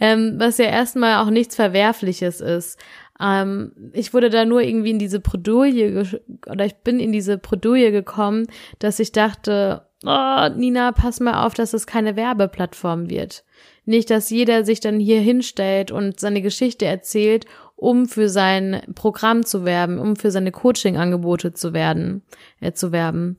ähm, 0.00 0.34
was 0.36 0.58
ja 0.58 0.64
erstmal 0.64 1.24
auch 1.24 1.30
nichts 1.30 1.54
Verwerfliches 1.54 2.40
ist. 2.40 2.80
Ähm, 3.20 3.72
ich 3.92 4.12
wurde 4.12 4.30
da 4.30 4.44
nur 4.44 4.62
irgendwie 4.62 4.90
in 4.90 4.98
diese 4.98 5.20
Bredouille 5.20 6.20
oder 6.50 6.64
ich 6.64 6.74
bin 6.78 6.98
in 6.98 7.12
diese 7.12 7.38
Bredouille 7.38 7.92
gekommen, 7.92 8.48
dass 8.80 8.98
ich 8.98 9.12
dachte, 9.12 9.86
oh, 10.04 10.48
Nina, 10.56 10.90
pass 10.90 11.20
mal 11.20 11.46
auf, 11.46 11.54
dass 11.54 11.72
es 11.72 11.86
keine 11.86 12.16
Werbeplattform 12.16 13.10
wird. 13.10 13.44
Nicht, 13.84 14.10
dass 14.10 14.28
jeder 14.28 14.64
sich 14.64 14.80
dann 14.80 14.98
hier 14.98 15.20
hinstellt 15.20 15.92
und 15.92 16.18
seine 16.20 16.42
Geschichte 16.42 16.84
erzählt, 16.84 17.46
um 17.78 18.06
für 18.08 18.28
sein 18.28 18.82
Programm 18.96 19.46
zu 19.46 19.64
werben, 19.64 20.00
um 20.00 20.16
für 20.16 20.32
seine 20.32 20.50
Coaching-Angebote 20.50 21.52
zu 21.52 21.72
werden, 21.72 22.22
äh, 22.60 22.72
zu 22.72 22.90
werben. 22.90 23.36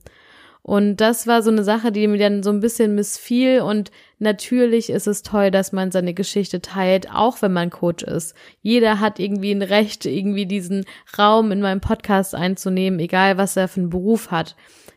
Und 0.62 0.96
das 0.96 1.26
war 1.26 1.42
so 1.42 1.50
eine 1.50 1.64
Sache, 1.64 1.90
die 1.90 2.06
mir 2.06 2.18
dann 2.18 2.42
so 2.42 2.50
ein 2.50 2.60
bisschen 2.60 2.94
missfiel. 2.94 3.62
Und 3.62 3.90
natürlich 4.18 4.90
ist 4.90 5.06
es 5.06 5.22
toll, 5.22 5.50
dass 5.50 5.72
man 5.72 5.90
seine 5.90 6.14
Geschichte 6.14 6.60
teilt, 6.60 7.10
auch 7.10 7.40
wenn 7.42 7.52
man 7.52 7.70
Coach 7.70 8.04
ist. 8.04 8.34
Jeder 8.60 9.00
hat 9.00 9.18
irgendwie 9.18 9.52
ein 9.52 9.62
Recht, 9.62 10.04
irgendwie 10.04 10.46
diesen 10.46 10.84
Raum 11.18 11.50
in 11.50 11.60
meinem 11.60 11.80
Podcast 11.80 12.34
einzunehmen, 12.34 13.00
egal 13.00 13.38
was 13.38 13.56
er 13.56 13.68
für 13.68 13.80
einen 13.80 13.90
Beruf 13.90 14.30
hat. 14.30 14.54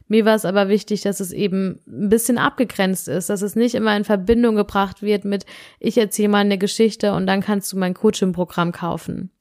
Mir 0.10 0.26
war 0.26 0.36
es 0.36 0.46
aber 0.46 0.68
wichtig, 0.68 1.02
dass 1.02 1.22
es 1.22 1.32
eben 1.32 1.80
ein 1.88 2.10
bisschen 2.10 2.38
abgegrenzt 2.38 3.08
ist, 3.08 3.30
dass 3.30 3.42
es 3.42 3.56
nicht 3.56 3.74
immer 3.74 3.96
in 3.96 4.04
Verbindung 4.04 4.56
gebracht 4.56 5.02
wird 5.02 5.24
mit, 5.24 5.46
ich 5.80 5.98
erzähle 5.98 6.30
mal 6.30 6.40
eine 6.40 6.58
Geschichte 6.58 7.14
und 7.14 7.26
dann 7.26 7.42
kannst 7.42 7.72
du 7.72 7.78
mein 7.78 7.94
Coaching-Programm 7.94 8.74
kaufen. 8.74 9.32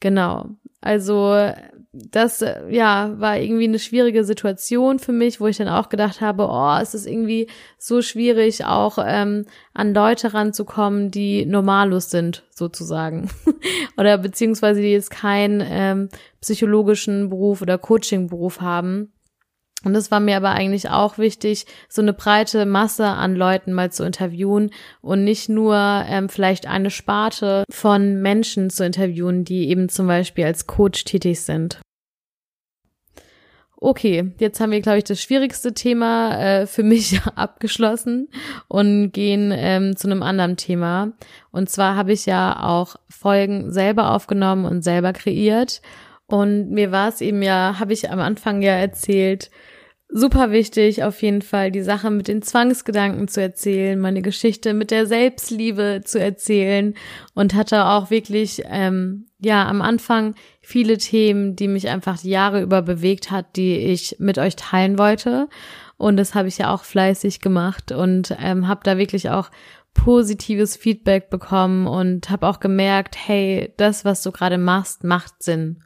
Genau. 0.00 0.50
Also 0.80 1.52
das 1.94 2.44
ja 2.68 3.14
war 3.18 3.38
irgendwie 3.38 3.64
eine 3.64 3.78
schwierige 3.78 4.24
Situation 4.24 4.98
für 4.98 5.12
mich, 5.12 5.40
wo 5.40 5.46
ich 5.46 5.58
dann 5.58 5.68
auch 5.68 5.88
gedacht 5.88 6.20
habe, 6.20 6.48
oh, 6.50 6.76
es 6.80 6.94
ist 6.94 7.06
irgendwie 7.06 7.48
so 7.78 8.02
schwierig, 8.02 8.64
auch 8.64 8.98
ähm, 9.04 9.46
an 9.72 9.94
Leute 9.94 10.34
ranzukommen, 10.34 11.10
die 11.10 11.46
normalos 11.46 12.10
sind, 12.10 12.42
sozusagen. 12.50 13.30
oder 13.96 14.18
beziehungsweise 14.18 14.80
die 14.80 14.92
jetzt 14.92 15.10
keinen 15.10 15.62
ähm, 15.64 16.08
psychologischen 16.40 17.30
Beruf 17.30 17.62
oder 17.62 17.78
Coaching-Beruf 17.78 18.60
haben. 18.60 19.12
Und 19.84 19.94
es 19.94 20.10
war 20.10 20.20
mir 20.20 20.36
aber 20.36 20.52
eigentlich 20.52 20.88
auch 20.88 21.18
wichtig, 21.18 21.66
so 21.88 22.02
eine 22.02 22.12
breite 22.12 22.66
Masse 22.66 23.06
an 23.06 23.36
Leuten 23.36 23.72
mal 23.72 23.92
zu 23.92 24.04
interviewen 24.04 24.70
und 25.02 25.24
nicht 25.24 25.48
nur 25.48 25.76
ähm, 25.76 26.28
vielleicht 26.28 26.66
eine 26.66 26.90
Sparte 26.90 27.64
von 27.70 28.20
Menschen 28.20 28.70
zu 28.70 28.84
interviewen, 28.84 29.44
die 29.44 29.68
eben 29.68 29.88
zum 29.88 30.06
Beispiel 30.06 30.44
als 30.44 30.66
Coach 30.66 31.04
tätig 31.04 31.40
sind. 31.40 31.80
Okay, 33.76 34.32
jetzt 34.38 34.60
haben 34.60 34.72
wir, 34.72 34.80
glaube 34.80 34.96
ich, 34.96 35.04
das 35.04 35.20
schwierigste 35.20 35.74
Thema 35.74 36.40
äh, 36.40 36.66
für 36.66 36.82
mich 36.84 37.20
abgeschlossen 37.34 38.28
und 38.66 39.12
gehen 39.12 39.52
ähm, 39.54 39.94
zu 39.94 40.08
einem 40.08 40.22
anderen 40.22 40.56
Thema. 40.56 41.12
Und 41.50 41.68
zwar 41.68 41.94
habe 41.94 42.12
ich 42.12 42.24
ja 42.24 42.62
auch 42.62 42.96
Folgen 43.10 43.70
selber 43.72 44.12
aufgenommen 44.14 44.64
und 44.64 44.82
selber 44.82 45.12
kreiert. 45.12 45.82
Und 46.26 46.70
mir 46.70 46.92
war 46.92 47.10
es 47.10 47.20
eben 47.20 47.42
ja, 47.42 47.76
habe 47.78 47.92
ich 47.92 48.10
am 48.10 48.20
Anfang 48.20 48.62
ja 48.62 48.72
erzählt, 48.72 49.50
super 50.08 50.50
wichtig, 50.50 51.02
auf 51.02 51.22
jeden 51.22 51.42
Fall 51.42 51.70
die 51.70 51.82
Sache 51.82 52.10
mit 52.10 52.28
den 52.28 52.42
Zwangsgedanken 52.42 53.28
zu 53.28 53.40
erzählen, 53.40 53.98
meine 53.98 54.22
Geschichte 54.22 54.74
mit 54.74 54.90
der 54.90 55.06
Selbstliebe 55.06 56.02
zu 56.04 56.20
erzählen 56.20 56.94
und 57.34 57.54
hatte 57.54 57.86
auch 57.86 58.10
wirklich, 58.10 58.62
ähm, 58.66 59.26
ja, 59.40 59.66
am 59.66 59.82
Anfang 59.82 60.34
viele 60.60 60.98
Themen, 60.98 61.56
die 61.56 61.68
mich 61.68 61.88
einfach 61.88 62.22
Jahre 62.22 62.62
über 62.62 62.82
bewegt 62.82 63.30
hat, 63.30 63.56
die 63.56 63.76
ich 63.76 64.16
mit 64.18 64.38
euch 64.38 64.56
teilen 64.56 64.98
wollte. 64.98 65.48
Und 65.96 66.16
das 66.16 66.34
habe 66.34 66.48
ich 66.48 66.58
ja 66.58 66.72
auch 66.72 66.84
fleißig 66.84 67.40
gemacht 67.40 67.92
und 67.92 68.36
ähm, 68.40 68.68
habe 68.68 68.80
da 68.84 68.98
wirklich 68.98 69.30
auch 69.30 69.50
positives 69.94 70.76
Feedback 70.76 71.30
bekommen 71.30 71.86
und 71.86 72.30
habe 72.30 72.46
auch 72.48 72.60
gemerkt, 72.60 73.16
hey, 73.16 73.72
das, 73.76 74.04
was 74.04 74.22
du 74.22 74.32
gerade 74.32 74.58
machst, 74.58 75.04
macht 75.04 75.42
Sinn. 75.42 75.82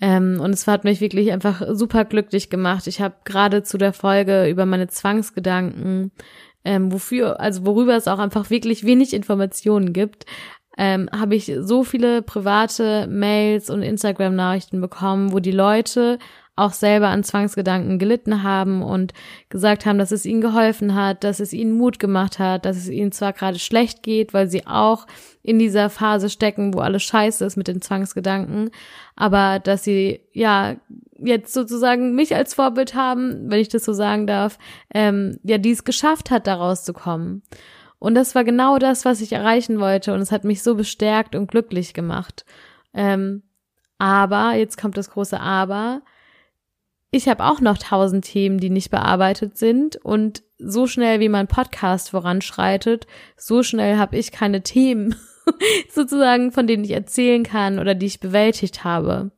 Ähm, 0.00 0.40
und 0.40 0.50
es 0.50 0.66
hat 0.66 0.84
mich 0.84 1.00
wirklich 1.00 1.32
einfach 1.32 1.62
super 1.70 2.04
glücklich 2.04 2.50
gemacht. 2.50 2.86
Ich 2.86 3.00
habe 3.00 3.14
gerade 3.24 3.62
zu 3.62 3.78
der 3.78 3.92
Folge 3.92 4.48
über 4.48 4.66
meine 4.66 4.88
Zwangsgedanken, 4.88 6.12
ähm, 6.64 6.92
wofür, 6.92 7.40
also 7.40 7.64
worüber 7.64 7.96
es 7.96 8.08
auch 8.08 8.18
einfach 8.18 8.50
wirklich 8.50 8.84
wenig 8.84 9.14
Informationen 9.14 9.92
gibt, 9.92 10.26
ähm, 10.76 11.08
habe 11.16 11.34
ich 11.34 11.50
so 11.60 11.84
viele 11.84 12.20
private 12.20 13.06
Mails 13.06 13.70
und 13.70 13.82
Instagram-Nachrichten 13.82 14.80
bekommen, 14.80 15.32
wo 15.32 15.38
die 15.38 15.52
Leute 15.52 16.18
auch 16.56 16.72
selber 16.72 17.08
an 17.08 17.22
Zwangsgedanken 17.22 17.98
gelitten 17.98 18.42
haben 18.42 18.82
und 18.82 19.12
gesagt 19.50 19.84
haben, 19.84 19.98
dass 19.98 20.10
es 20.10 20.24
ihnen 20.24 20.40
geholfen 20.40 20.94
hat, 20.94 21.22
dass 21.22 21.38
es 21.38 21.52
ihnen 21.52 21.76
Mut 21.76 21.98
gemacht 21.98 22.38
hat, 22.38 22.64
dass 22.64 22.78
es 22.78 22.88
ihnen 22.88 23.12
zwar 23.12 23.34
gerade 23.34 23.58
schlecht 23.58 24.02
geht, 24.02 24.32
weil 24.32 24.48
sie 24.48 24.66
auch 24.66 25.06
in 25.42 25.58
dieser 25.58 25.90
Phase 25.90 26.30
stecken, 26.30 26.72
wo 26.72 26.78
alles 26.78 27.02
scheiße 27.02 27.44
ist 27.44 27.56
mit 27.56 27.68
den 27.68 27.82
Zwangsgedanken, 27.82 28.70
aber 29.14 29.60
dass 29.60 29.84
sie 29.84 30.20
ja 30.32 30.76
jetzt 31.18 31.52
sozusagen 31.52 32.14
mich 32.14 32.34
als 32.34 32.54
Vorbild 32.54 32.94
haben, 32.94 33.50
wenn 33.50 33.60
ich 33.60 33.68
das 33.68 33.84
so 33.84 33.92
sagen 33.92 34.26
darf, 34.26 34.58
ähm, 34.92 35.38
ja, 35.42 35.58
die 35.58 35.70
es 35.70 35.84
geschafft 35.84 36.30
hat, 36.30 36.46
daraus 36.46 36.84
zu 36.84 36.94
kommen. 36.94 37.42
Und 37.98 38.14
das 38.14 38.34
war 38.34 38.44
genau 38.44 38.78
das, 38.78 39.04
was 39.04 39.20
ich 39.20 39.32
erreichen 39.32 39.78
wollte 39.78 40.14
und 40.14 40.20
es 40.20 40.32
hat 40.32 40.44
mich 40.44 40.62
so 40.62 40.74
bestärkt 40.74 41.34
und 41.34 41.50
glücklich 41.50 41.94
gemacht. 41.94 42.44
Ähm, 42.94 43.42
aber, 43.98 44.54
jetzt 44.54 44.78
kommt 44.80 44.96
das 44.96 45.10
große 45.10 45.40
Aber, 45.40 46.02
ich 47.16 47.28
habe 47.28 47.44
auch 47.44 47.60
noch 47.60 47.78
tausend 47.78 48.24
Themen, 48.24 48.58
die 48.58 48.70
nicht 48.70 48.90
bearbeitet 48.90 49.56
sind 49.56 49.96
und 49.96 50.42
so 50.58 50.86
schnell 50.86 51.20
wie 51.20 51.28
mein 51.28 51.48
Podcast 51.48 52.10
voranschreitet, 52.10 53.06
so 53.36 53.62
schnell 53.62 53.98
habe 53.98 54.16
ich 54.16 54.32
keine 54.32 54.62
Themen 54.62 55.14
sozusagen, 55.90 56.52
von 56.52 56.66
denen 56.66 56.84
ich 56.84 56.92
erzählen 56.92 57.42
kann 57.42 57.78
oder 57.78 57.94
die 57.94 58.06
ich 58.06 58.20
bewältigt 58.20 58.84
habe. 58.84 59.30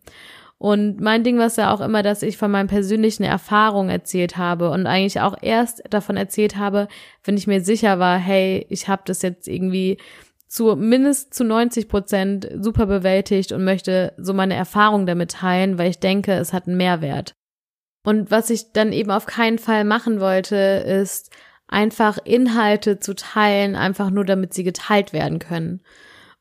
Und 0.58 1.00
mein 1.00 1.22
Ding 1.22 1.38
war 1.38 1.46
es 1.46 1.56
ja 1.56 1.72
auch 1.72 1.80
immer, 1.80 2.02
dass 2.02 2.22
ich 2.22 2.36
von 2.36 2.50
meinen 2.50 2.66
persönlichen 2.66 3.22
Erfahrungen 3.22 3.90
erzählt 3.90 4.36
habe 4.36 4.70
und 4.70 4.86
eigentlich 4.86 5.20
auch 5.20 5.36
erst 5.40 5.82
davon 5.88 6.16
erzählt 6.16 6.56
habe, 6.56 6.88
wenn 7.22 7.36
ich 7.36 7.46
mir 7.46 7.60
sicher 7.60 8.00
war, 8.00 8.18
hey, 8.18 8.66
ich 8.68 8.88
habe 8.88 9.02
das 9.04 9.22
jetzt 9.22 9.46
irgendwie 9.46 9.98
zu 10.48 10.74
mindestens 10.74 11.36
zu 11.36 11.44
90 11.44 11.88
Prozent 11.88 12.48
super 12.58 12.86
bewältigt 12.86 13.52
und 13.52 13.64
möchte 13.64 14.14
so 14.16 14.34
meine 14.34 14.54
Erfahrung 14.54 15.06
damit 15.06 15.32
teilen, 15.32 15.78
weil 15.78 15.90
ich 15.90 16.00
denke, 16.00 16.32
es 16.32 16.52
hat 16.52 16.66
einen 16.66 16.76
Mehrwert. 16.76 17.34
Und 18.04 18.30
was 18.30 18.50
ich 18.50 18.72
dann 18.72 18.92
eben 18.92 19.10
auf 19.10 19.26
keinen 19.26 19.58
Fall 19.58 19.84
machen 19.84 20.20
wollte, 20.20 20.56
ist 20.56 21.30
einfach 21.66 22.18
Inhalte 22.24 22.98
zu 22.98 23.14
teilen, 23.14 23.76
einfach 23.76 24.10
nur 24.10 24.24
damit 24.24 24.54
sie 24.54 24.64
geteilt 24.64 25.12
werden 25.12 25.38
können. 25.38 25.80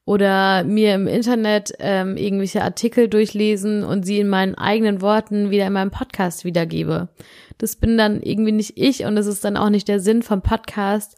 Oder 0.05 0.63
mir 0.63 0.95
im 0.95 1.05
Internet 1.05 1.73
ähm, 1.79 2.15
irgendwelche 2.15 2.63
Artikel 2.63 3.09
durchlesen 3.09 3.83
und 3.83 4.05
sie 4.05 4.19
in 4.19 4.29
meinen 4.29 4.55
eigenen 4.55 5.01
Worten 5.01 5.51
wieder 5.51 5.67
in 5.67 5.73
meinem 5.73 5.91
Podcast 5.91 6.45
wiedergebe. 6.45 7.09
Das 7.57 7.75
bin 7.75 7.97
dann 7.97 8.21
irgendwie 8.21 8.53
nicht 8.53 8.77
ich 8.77 9.03
und 9.03 9.17
das 9.17 9.27
ist 9.27 9.43
dann 9.43 9.57
auch 9.57 9.69
nicht 9.69 9.89
der 9.89 9.99
Sinn 9.99 10.23
vom 10.23 10.41
Podcast. 10.41 11.17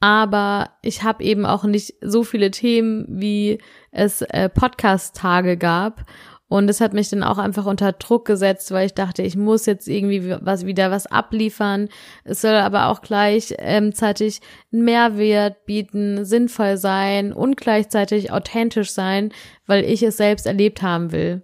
Aber 0.00 0.70
ich 0.82 1.04
habe 1.04 1.22
eben 1.22 1.46
auch 1.46 1.64
nicht 1.64 1.94
so 2.00 2.24
viele 2.24 2.50
Themen, 2.50 3.06
wie 3.08 3.58
es 3.92 4.22
äh, 4.22 4.48
Podcast-Tage 4.48 5.56
gab. 5.56 6.04
Und 6.48 6.70
es 6.70 6.80
hat 6.80 6.94
mich 6.94 7.10
dann 7.10 7.24
auch 7.24 7.38
einfach 7.38 7.66
unter 7.66 7.92
Druck 7.92 8.24
gesetzt, 8.24 8.70
weil 8.70 8.86
ich 8.86 8.94
dachte, 8.94 9.22
ich 9.22 9.36
muss 9.36 9.66
jetzt 9.66 9.88
irgendwie 9.88 10.36
was 10.40 10.64
wieder 10.64 10.92
was 10.92 11.06
abliefern. 11.06 11.88
Es 12.22 12.40
soll 12.40 12.54
aber 12.54 12.86
auch 12.86 13.02
gleichzeitig 13.02 14.40
ähm, 14.40 14.46
einen 14.72 14.84
Mehrwert 14.84 15.66
bieten, 15.66 16.24
sinnvoll 16.24 16.76
sein 16.76 17.32
und 17.32 17.56
gleichzeitig 17.56 18.30
authentisch 18.30 18.92
sein, 18.92 19.32
weil 19.66 19.84
ich 19.84 20.02
es 20.04 20.18
selbst 20.18 20.46
erlebt 20.46 20.82
haben 20.82 21.10
will. 21.10 21.42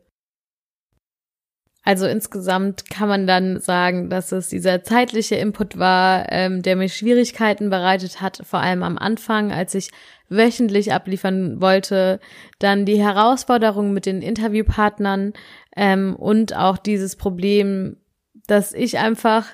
Also 1.84 2.06
insgesamt 2.06 2.88
kann 2.90 3.08
man 3.08 3.26
dann 3.26 3.58
sagen, 3.58 4.08
dass 4.08 4.30
es 4.30 4.48
dieser 4.48 4.84
zeitliche 4.84 5.34
Input 5.34 5.78
war, 5.78 6.30
ähm, 6.30 6.62
der 6.62 6.76
mir 6.76 6.88
Schwierigkeiten 6.88 7.70
bereitet 7.70 8.20
hat, 8.20 8.40
vor 8.44 8.60
allem 8.60 8.84
am 8.84 8.98
Anfang, 8.98 9.50
als 9.50 9.74
ich 9.74 9.90
wöchentlich 10.28 10.92
abliefern 10.92 11.60
wollte. 11.60 12.20
Dann 12.60 12.86
die 12.86 13.02
Herausforderung 13.02 13.92
mit 13.92 14.06
den 14.06 14.22
Interviewpartnern 14.22 15.32
ähm, 15.76 16.14
und 16.14 16.56
auch 16.56 16.78
dieses 16.78 17.16
Problem, 17.16 17.96
dass 18.46 18.72
ich 18.72 18.98
einfach 18.98 19.46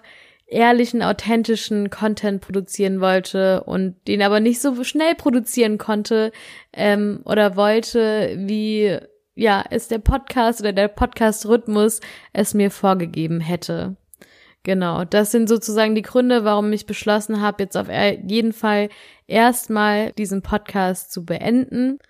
ehrlichen, 0.46 1.02
authentischen 1.02 1.88
Content 1.90 2.40
produzieren 2.42 3.00
wollte 3.00 3.64
und 3.64 3.96
den 4.06 4.22
aber 4.22 4.40
nicht 4.40 4.60
so 4.60 4.82
schnell 4.84 5.14
produzieren 5.14 5.78
konnte 5.78 6.32
ähm, 6.72 7.20
oder 7.24 7.56
wollte, 7.56 8.34
wie 8.38 8.98
ja, 9.38 9.64
es 9.70 9.86
der 9.86 10.00
Podcast 10.00 10.60
oder 10.60 10.72
der 10.72 10.88
Podcast-Rhythmus 10.88 12.00
es 12.32 12.54
mir 12.54 12.72
vorgegeben 12.72 13.40
hätte. 13.40 13.96
Genau, 14.64 15.04
das 15.04 15.30
sind 15.30 15.48
sozusagen 15.48 15.94
die 15.94 16.02
Gründe, 16.02 16.44
warum 16.44 16.72
ich 16.72 16.86
beschlossen 16.86 17.40
habe, 17.40 17.62
jetzt 17.62 17.76
auf 17.76 17.86
jeden 17.88 18.52
Fall 18.52 18.88
erstmal 19.28 20.12
diesen 20.12 20.42
Podcast 20.42 21.12
zu 21.12 21.24
beenden 21.24 22.00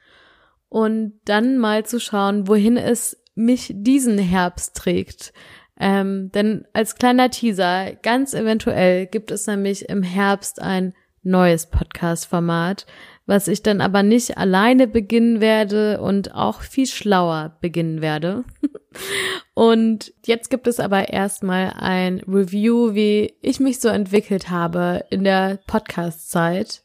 und 0.71 1.21
dann 1.27 1.59
mal 1.59 1.85
zu 1.85 2.01
schauen, 2.01 2.49
wohin 2.49 2.79
es 2.79 3.23
mich 3.35 3.73
diesen 3.75 4.19
Herbst 4.19 4.75
trägt. 4.77 5.35
Ähm, 5.79 6.33
denn 6.33 6.67
als 6.73 6.97
kleiner 6.97 7.31
Teaser, 7.31 7.93
ganz 8.03 8.33
eventuell 8.33 9.07
gibt 9.07 9.31
es 9.31 9.47
nämlich 9.47 9.88
im 9.91 10.03
Herbst 10.03 10.62
ein 10.62 10.95
neues 11.23 11.67
Podcast-Format, 11.67 12.87
was 13.29 13.47
ich 13.47 13.62
dann 13.62 13.83
aber 13.83 14.03
nicht 14.03 14.38
alleine 14.38 14.88
beginnen 14.88 15.43
werde 15.43 16.01
und 16.01 16.35
auch 16.35 16.62
viel 16.62 16.87
schlauer 16.87 17.59
beginnen 17.61 18.01
werde. 18.01 18.45
und 19.55 20.14
jetzt 20.25 20.49
gibt 20.49 20.67
es 20.67 20.81
aber 20.81 21.11
erstmal 21.11 21.75
ein 21.77 22.21
Review, 22.27 22.95
wie 22.95 23.35
ich 23.43 23.61
mich 23.61 23.81
so 23.81 23.88
entwickelt 23.88 24.49
habe 24.49 25.05
in 25.11 25.25
der 25.25 25.61
Podcast-Zeit. 25.67 26.85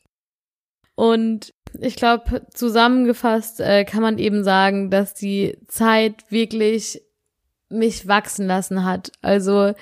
Und 0.95 1.53
ich 1.79 1.95
glaube, 1.95 2.45
zusammengefasst 2.53 3.61
äh, 3.61 3.85
kann 3.85 4.01
man 4.01 4.17
eben 4.17 4.43
sagen, 4.43 4.91
dass 4.91 5.13
die 5.13 5.57
Zeit 5.69 6.29
wirklich 6.29 7.01
mich 7.69 8.05
wachsen 8.05 8.47
lassen 8.47 8.83
hat. 8.83 9.13
Also 9.21 9.73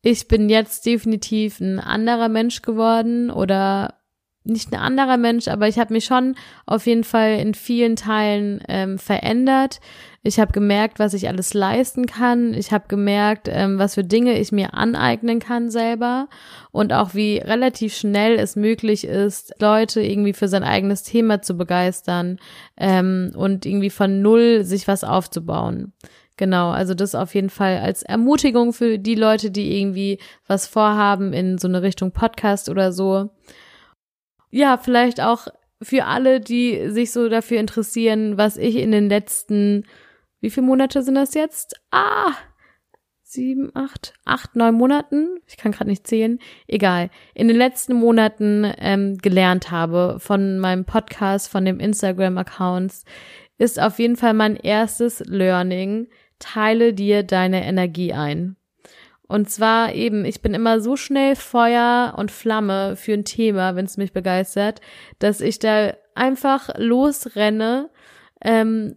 ich 0.00 0.28
bin 0.28 0.48
jetzt 0.48 0.86
definitiv 0.86 1.58
ein 1.58 1.80
anderer 1.80 2.28
Mensch 2.28 2.62
geworden 2.62 3.32
oder 3.32 3.98
nicht 4.44 4.72
ein 4.72 4.78
anderer 4.78 5.16
Mensch, 5.16 5.48
aber 5.48 5.68
ich 5.68 5.78
habe 5.78 5.92
mich 5.92 6.04
schon 6.04 6.34
auf 6.66 6.86
jeden 6.86 7.04
Fall 7.04 7.38
in 7.38 7.54
vielen 7.54 7.96
Teilen 7.96 8.60
ähm, 8.68 8.98
verändert. 8.98 9.80
Ich 10.24 10.38
habe 10.38 10.52
gemerkt, 10.52 10.98
was 10.98 11.14
ich 11.14 11.28
alles 11.28 11.52
leisten 11.52 12.06
kann. 12.06 12.54
Ich 12.54 12.72
habe 12.72 12.84
gemerkt, 12.88 13.48
ähm, 13.50 13.78
was 13.78 13.94
für 13.94 14.04
Dinge 14.04 14.38
ich 14.38 14.52
mir 14.52 14.74
aneignen 14.74 15.40
kann 15.40 15.70
selber 15.70 16.28
und 16.70 16.92
auch 16.92 17.14
wie 17.14 17.38
relativ 17.38 17.94
schnell 17.94 18.38
es 18.38 18.54
möglich 18.54 19.04
ist, 19.04 19.54
Leute 19.60 20.00
irgendwie 20.00 20.32
für 20.32 20.48
sein 20.48 20.62
eigenes 20.62 21.02
Thema 21.02 21.42
zu 21.42 21.56
begeistern 21.56 22.38
ähm, 22.76 23.32
und 23.34 23.66
irgendwie 23.66 23.90
von 23.90 24.22
null 24.22 24.64
sich 24.64 24.86
was 24.86 25.02
aufzubauen. 25.02 25.92
Genau, 26.36 26.70
also 26.70 26.94
das 26.94 27.14
auf 27.14 27.34
jeden 27.34 27.50
Fall 27.50 27.78
als 27.78 28.02
Ermutigung 28.02 28.72
für 28.72 28.98
die 28.98 29.14
Leute, 29.14 29.50
die 29.50 29.78
irgendwie 29.78 30.18
was 30.46 30.66
vorhaben 30.66 31.32
in 31.32 31.58
so 31.58 31.68
eine 31.68 31.82
Richtung 31.82 32.12
Podcast 32.12 32.68
oder 32.68 32.92
so 32.92 33.30
ja, 34.52 34.76
vielleicht 34.76 35.20
auch 35.20 35.48
für 35.80 36.04
alle, 36.04 36.40
die 36.40 36.90
sich 36.90 37.10
so 37.10 37.28
dafür 37.28 37.58
interessieren, 37.58 38.38
was 38.38 38.56
ich 38.56 38.76
in 38.76 38.92
den 38.92 39.08
letzten, 39.08 39.84
wie 40.40 40.50
viele 40.50 40.66
Monate 40.66 41.02
sind 41.02 41.16
das 41.16 41.34
jetzt? 41.34 41.80
Ah, 41.90 42.32
sieben, 43.22 43.70
acht, 43.74 44.12
acht, 44.26 44.54
neun 44.54 44.74
Monaten, 44.74 45.38
ich 45.46 45.56
kann 45.56 45.72
gerade 45.72 45.88
nicht 45.88 46.06
zählen, 46.06 46.38
egal, 46.68 47.10
in 47.34 47.48
den 47.48 47.56
letzten 47.56 47.94
Monaten 47.94 48.70
ähm, 48.78 49.16
gelernt 49.18 49.70
habe 49.70 50.18
von 50.20 50.58
meinem 50.58 50.84
Podcast, 50.84 51.48
von 51.48 51.64
dem 51.64 51.80
Instagram-Accounts, 51.80 53.04
ist 53.56 53.80
auf 53.80 53.98
jeden 53.98 54.16
Fall 54.16 54.34
mein 54.34 54.56
erstes 54.56 55.20
Learning. 55.20 56.08
Teile 56.38 56.92
dir 56.92 57.22
deine 57.22 57.64
Energie 57.64 58.12
ein. 58.12 58.56
Und 59.32 59.48
zwar 59.48 59.94
eben, 59.94 60.26
ich 60.26 60.42
bin 60.42 60.52
immer 60.52 60.82
so 60.82 60.94
schnell 60.94 61.36
Feuer 61.36 62.12
und 62.18 62.30
Flamme 62.30 62.96
für 62.96 63.14
ein 63.14 63.24
Thema, 63.24 63.76
wenn 63.76 63.86
es 63.86 63.96
mich 63.96 64.12
begeistert, 64.12 64.82
dass 65.20 65.40
ich 65.40 65.58
da 65.58 65.94
einfach 66.14 66.68
losrenne, 66.76 67.88
ähm, 68.42 68.94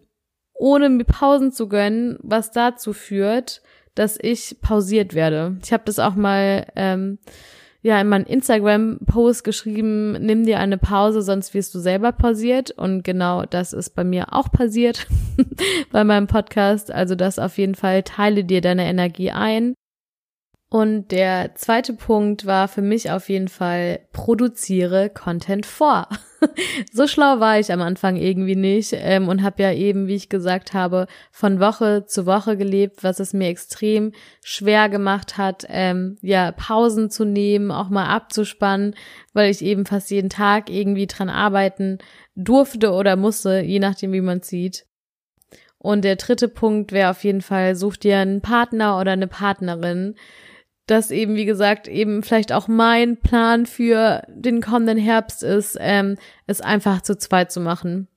ohne 0.53 0.89
mir 0.89 1.05
Pausen 1.05 1.53
zu 1.53 1.69
gönnen, 1.69 2.17
was 2.21 2.51
dazu 2.51 2.91
führt, 2.91 3.61
dass 3.95 4.19
ich 4.21 4.57
pausiert 4.59 5.13
werde. 5.13 5.55
Ich 5.63 5.71
habe 5.71 5.83
das 5.85 5.99
auch 5.99 6.15
mal 6.15 6.67
ähm, 6.75 7.17
ja 7.81 8.01
in 8.01 8.09
meinen 8.09 8.25
Instagram-Post 8.25 9.45
geschrieben, 9.45 10.13
nimm 10.19 10.45
dir 10.45 10.59
eine 10.59 10.77
Pause, 10.77 11.21
sonst 11.21 11.53
wirst 11.53 11.73
du 11.73 11.79
selber 11.79 12.11
pausiert. 12.11 12.71
Und 12.71 13.05
genau 13.05 13.45
das 13.45 13.71
ist 13.71 13.91
bei 13.91 14.03
mir 14.03 14.33
auch 14.33 14.51
passiert 14.51 15.07
bei 15.93 16.03
meinem 16.03 16.27
Podcast. 16.27 16.91
Also 16.91 17.15
das 17.15 17.39
auf 17.39 17.57
jeden 17.57 17.75
Fall, 17.75 18.03
teile 18.03 18.43
dir 18.43 18.59
deine 18.59 18.83
Energie 18.83 19.31
ein. 19.31 19.75
Und 20.67 21.11
der 21.11 21.53
zweite 21.55 21.93
Punkt 21.93 22.47
war 22.47 22.67
für 22.67 22.81
mich 22.81 23.11
auf 23.11 23.29
jeden 23.29 23.49
Fall, 23.49 23.99
produziere 24.11 25.11
Content 25.11 25.65
vor. 25.65 26.09
so 26.91 27.05
schlau 27.07 27.39
war 27.39 27.59
ich 27.59 27.71
am 27.71 27.81
Anfang 27.81 28.15
irgendwie 28.15 28.55
nicht 28.55 28.91
ähm, 28.93 29.27
und 29.27 29.43
habe 29.43 29.61
ja 29.61 29.71
eben, 29.71 30.07
wie 30.07 30.15
ich 30.15 30.27
gesagt 30.27 30.73
habe, 30.73 31.05
von 31.31 31.59
Woche 31.59 32.05
zu 32.07 32.25
Woche 32.25 32.57
gelebt, 32.57 33.03
was 33.03 33.19
es 33.19 33.31
mir 33.31 33.47
extrem 33.47 34.11
schwer 34.43 34.89
gemacht 34.89 35.37
hat, 35.37 35.65
ähm, 35.69 36.17
ja, 36.21 36.51
Pausen 36.51 37.11
zu 37.11 37.25
nehmen, 37.25 37.69
auch 37.69 37.89
mal 37.89 38.07
abzuspannen, 38.07 38.95
weil 39.33 39.51
ich 39.51 39.63
eben 39.63 39.85
fast 39.85 40.09
jeden 40.09 40.29
Tag 40.29 40.71
irgendwie 40.71 41.07
dran 41.07 41.29
arbeiten 41.29 41.99
durfte 42.35 42.91
oder 42.91 43.15
musste, 43.15 43.61
je 43.61 43.79
nachdem, 43.79 44.13
wie 44.13 44.21
man 44.21 44.41
sieht. 44.41 44.85
Und 45.77 46.03
der 46.03 46.15
dritte 46.15 46.47
Punkt 46.47 46.91
wäre 46.91 47.11
auf 47.11 47.23
jeden 47.23 47.41
Fall, 47.41 47.75
such 47.75 47.97
dir 47.97 48.17
einen 48.17 48.41
Partner 48.41 48.99
oder 48.99 49.11
eine 49.11 49.27
Partnerin, 49.27 50.15
dass 50.87 51.11
eben, 51.11 51.35
wie 51.35 51.45
gesagt, 51.45 51.87
eben 51.87 52.21
vielleicht 52.21 52.51
auch 52.51 52.67
mein 52.67 53.17
Plan 53.17 53.65
für 53.65 54.23
den 54.29 54.61
kommenden 54.61 54.97
Herbst 54.97 55.43
ist, 55.43 55.77
ähm, 55.79 56.17
es 56.45 56.61
einfach 56.61 57.01
zu 57.01 57.17
zweit 57.17 57.51
zu 57.51 57.59
machen. 57.59 58.07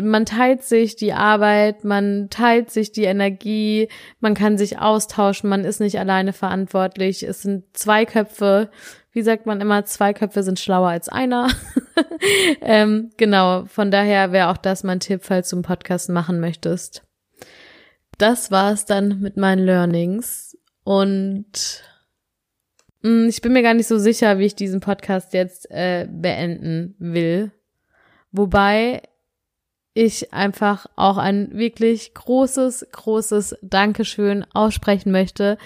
Man 0.00 0.24
teilt 0.24 0.62
sich 0.62 0.96
die 0.96 1.12
Arbeit, 1.12 1.84
man 1.84 2.28
teilt 2.30 2.70
sich 2.70 2.92
die 2.92 3.04
Energie, 3.04 3.88
man 4.20 4.34
kann 4.34 4.56
sich 4.56 4.78
austauschen, 4.78 5.50
man 5.50 5.64
ist 5.64 5.80
nicht 5.80 5.98
alleine 5.98 6.32
verantwortlich. 6.32 7.22
Es 7.22 7.42
sind 7.42 7.64
zwei 7.74 8.06
Köpfe. 8.06 8.70
Wie 9.12 9.20
sagt 9.20 9.44
man 9.44 9.60
immer, 9.60 9.84
zwei 9.84 10.14
Köpfe 10.14 10.42
sind 10.42 10.58
schlauer 10.58 10.88
als 10.88 11.10
einer. 11.10 11.48
ähm, 12.62 13.10
genau, 13.18 13.66
von 13.66 13.90
daher 13.90 14.32
wäre 14.32 14.48
auch 14.48 14.56
das 14.56 14.82
mein 14.82 15.00
Tipp, 15.00 15.20
falls 15.24 15.50
du 15.50 15.56
einen 15.56 15.62
Podcast 15.62 16.08
machen 16.08 16.40
möchtest. 16.40 17.02
Das 18.16 18.50
war's 18.50 18.86
dann 18.86 19.20
mit 19.20 19.36
meinen 19.36 19.64
Learnings. 19.66 20.56
Und 20.84 21.82
ich 23.02 23.40
bin 23.40 23.52
mir 23.52 23.62
gar 23.62 23.74
nicht 23.74 23.88
so 23.88 23.98
sicher, 23.98 24.38
wie 24.38 24.46
ich 24.46 24.54
diesen 24.54 24.80
Podcast 24.80 25.32
jetzt 25.32 25.70
äh, 25.70 26.06
beenden 26.10 26.94
will. 26.98 27.50
Wobei 28.30 29.02
ich 29.94 30.32
einfach 30.32 30.86
auch 30.96 31.18
ein 31.18 31.50
wirklich 31.52 32.14
großes, 32.14 32.88
großes 32.92 33.58
Dankeschön 33.62 34.46
aussprechen 34.52 35.12
möchte 35.12 35.58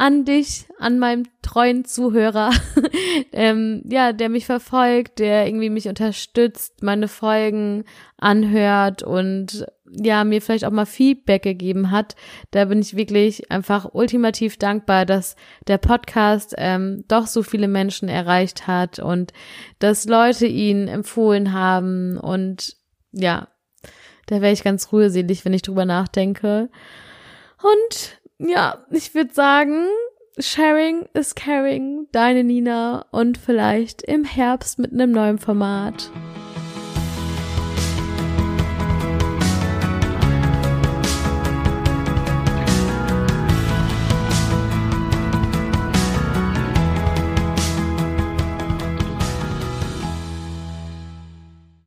an 0.00 0.24
dich, 0.24 0.64
an 0.78 0.98
meinem 0.98 1.26
treuen 1.42 1.84
Zuhörer, 1.84 2.50
ähm, 3.32 3.82
ja, 3.84 4.14
der 4.14 4.30
mich 4.30 4.46
verfolgt, 4.46 5.18
der 5.18 5.46
irgendwie 5.46 5.68
mich 5.68 5.88
unterstützt, 5.88 6.82
meine 6.82 7.06
Folgen 7.06 7.84
anhört 8.16 9.02
und 9.02 9.66
ja, 9.92 10.24
mir 10.24 10.40
vielleicht 10.40 10.64
auch 10.64 10.70
mal 10.70 10.86
Feedback 10.86 11.42
gegeben 11.42 11.90
hat. 11.90 12.14
Da 12.50 12.66
bin 12.66 12.80
ich 12.80 12.96
wirklich 12.96 13.50
einfach 13.50 13.90
ultimativ 13.92 14.56
dankbar, 14.56 15.06
dass 15.06 15.36
der 15.66 15.78
Podcast 15.78 16.54
ähm, 16.58 17.04
doch 17.08 17.26
so 17.26 17.42
viele 17.42 17.68
Menschen 17.68 18.08
erreicht 18.08 18.66
hat 18.66 18.98
und 18.98 19.32
dass 19.78 20.06
Leute 20.06 20.46
ihn 20.46 20.88
empfohlen 20.88 21.52
haben 21.52 22.18
und 22.18 22.76
ja, 23.12 23.48
da 24.26 24.40
wäre 24.40 24.52
ich 24.52 24.62
ganz 24.62 24.92
rührselig, 24.92 25.44
wenn 25.44 25.54
ich 25.54 25.62
drüber 25.62 25.84
nachdenke. 25.84 26.70
Und 27.60 28.20
ja, 28.38 28.86
ich 28.90 29.14
würde 29.14 29.34
sagen, 29.34 29.86
Sharing 30.38 31.08
is 31.14 31.34
Caring, 31.34 32.06
deine 32.12 32.44
Nina 32.44 33.06
und 33.10 33.38
vielleicht 33.38 34.02
im 34.02 34.24
Herbst 34.24 34.78
mit 34.78 34.92
einem 34.92 35.10
neuen 35.10 35.38
Format. 35.38 36.10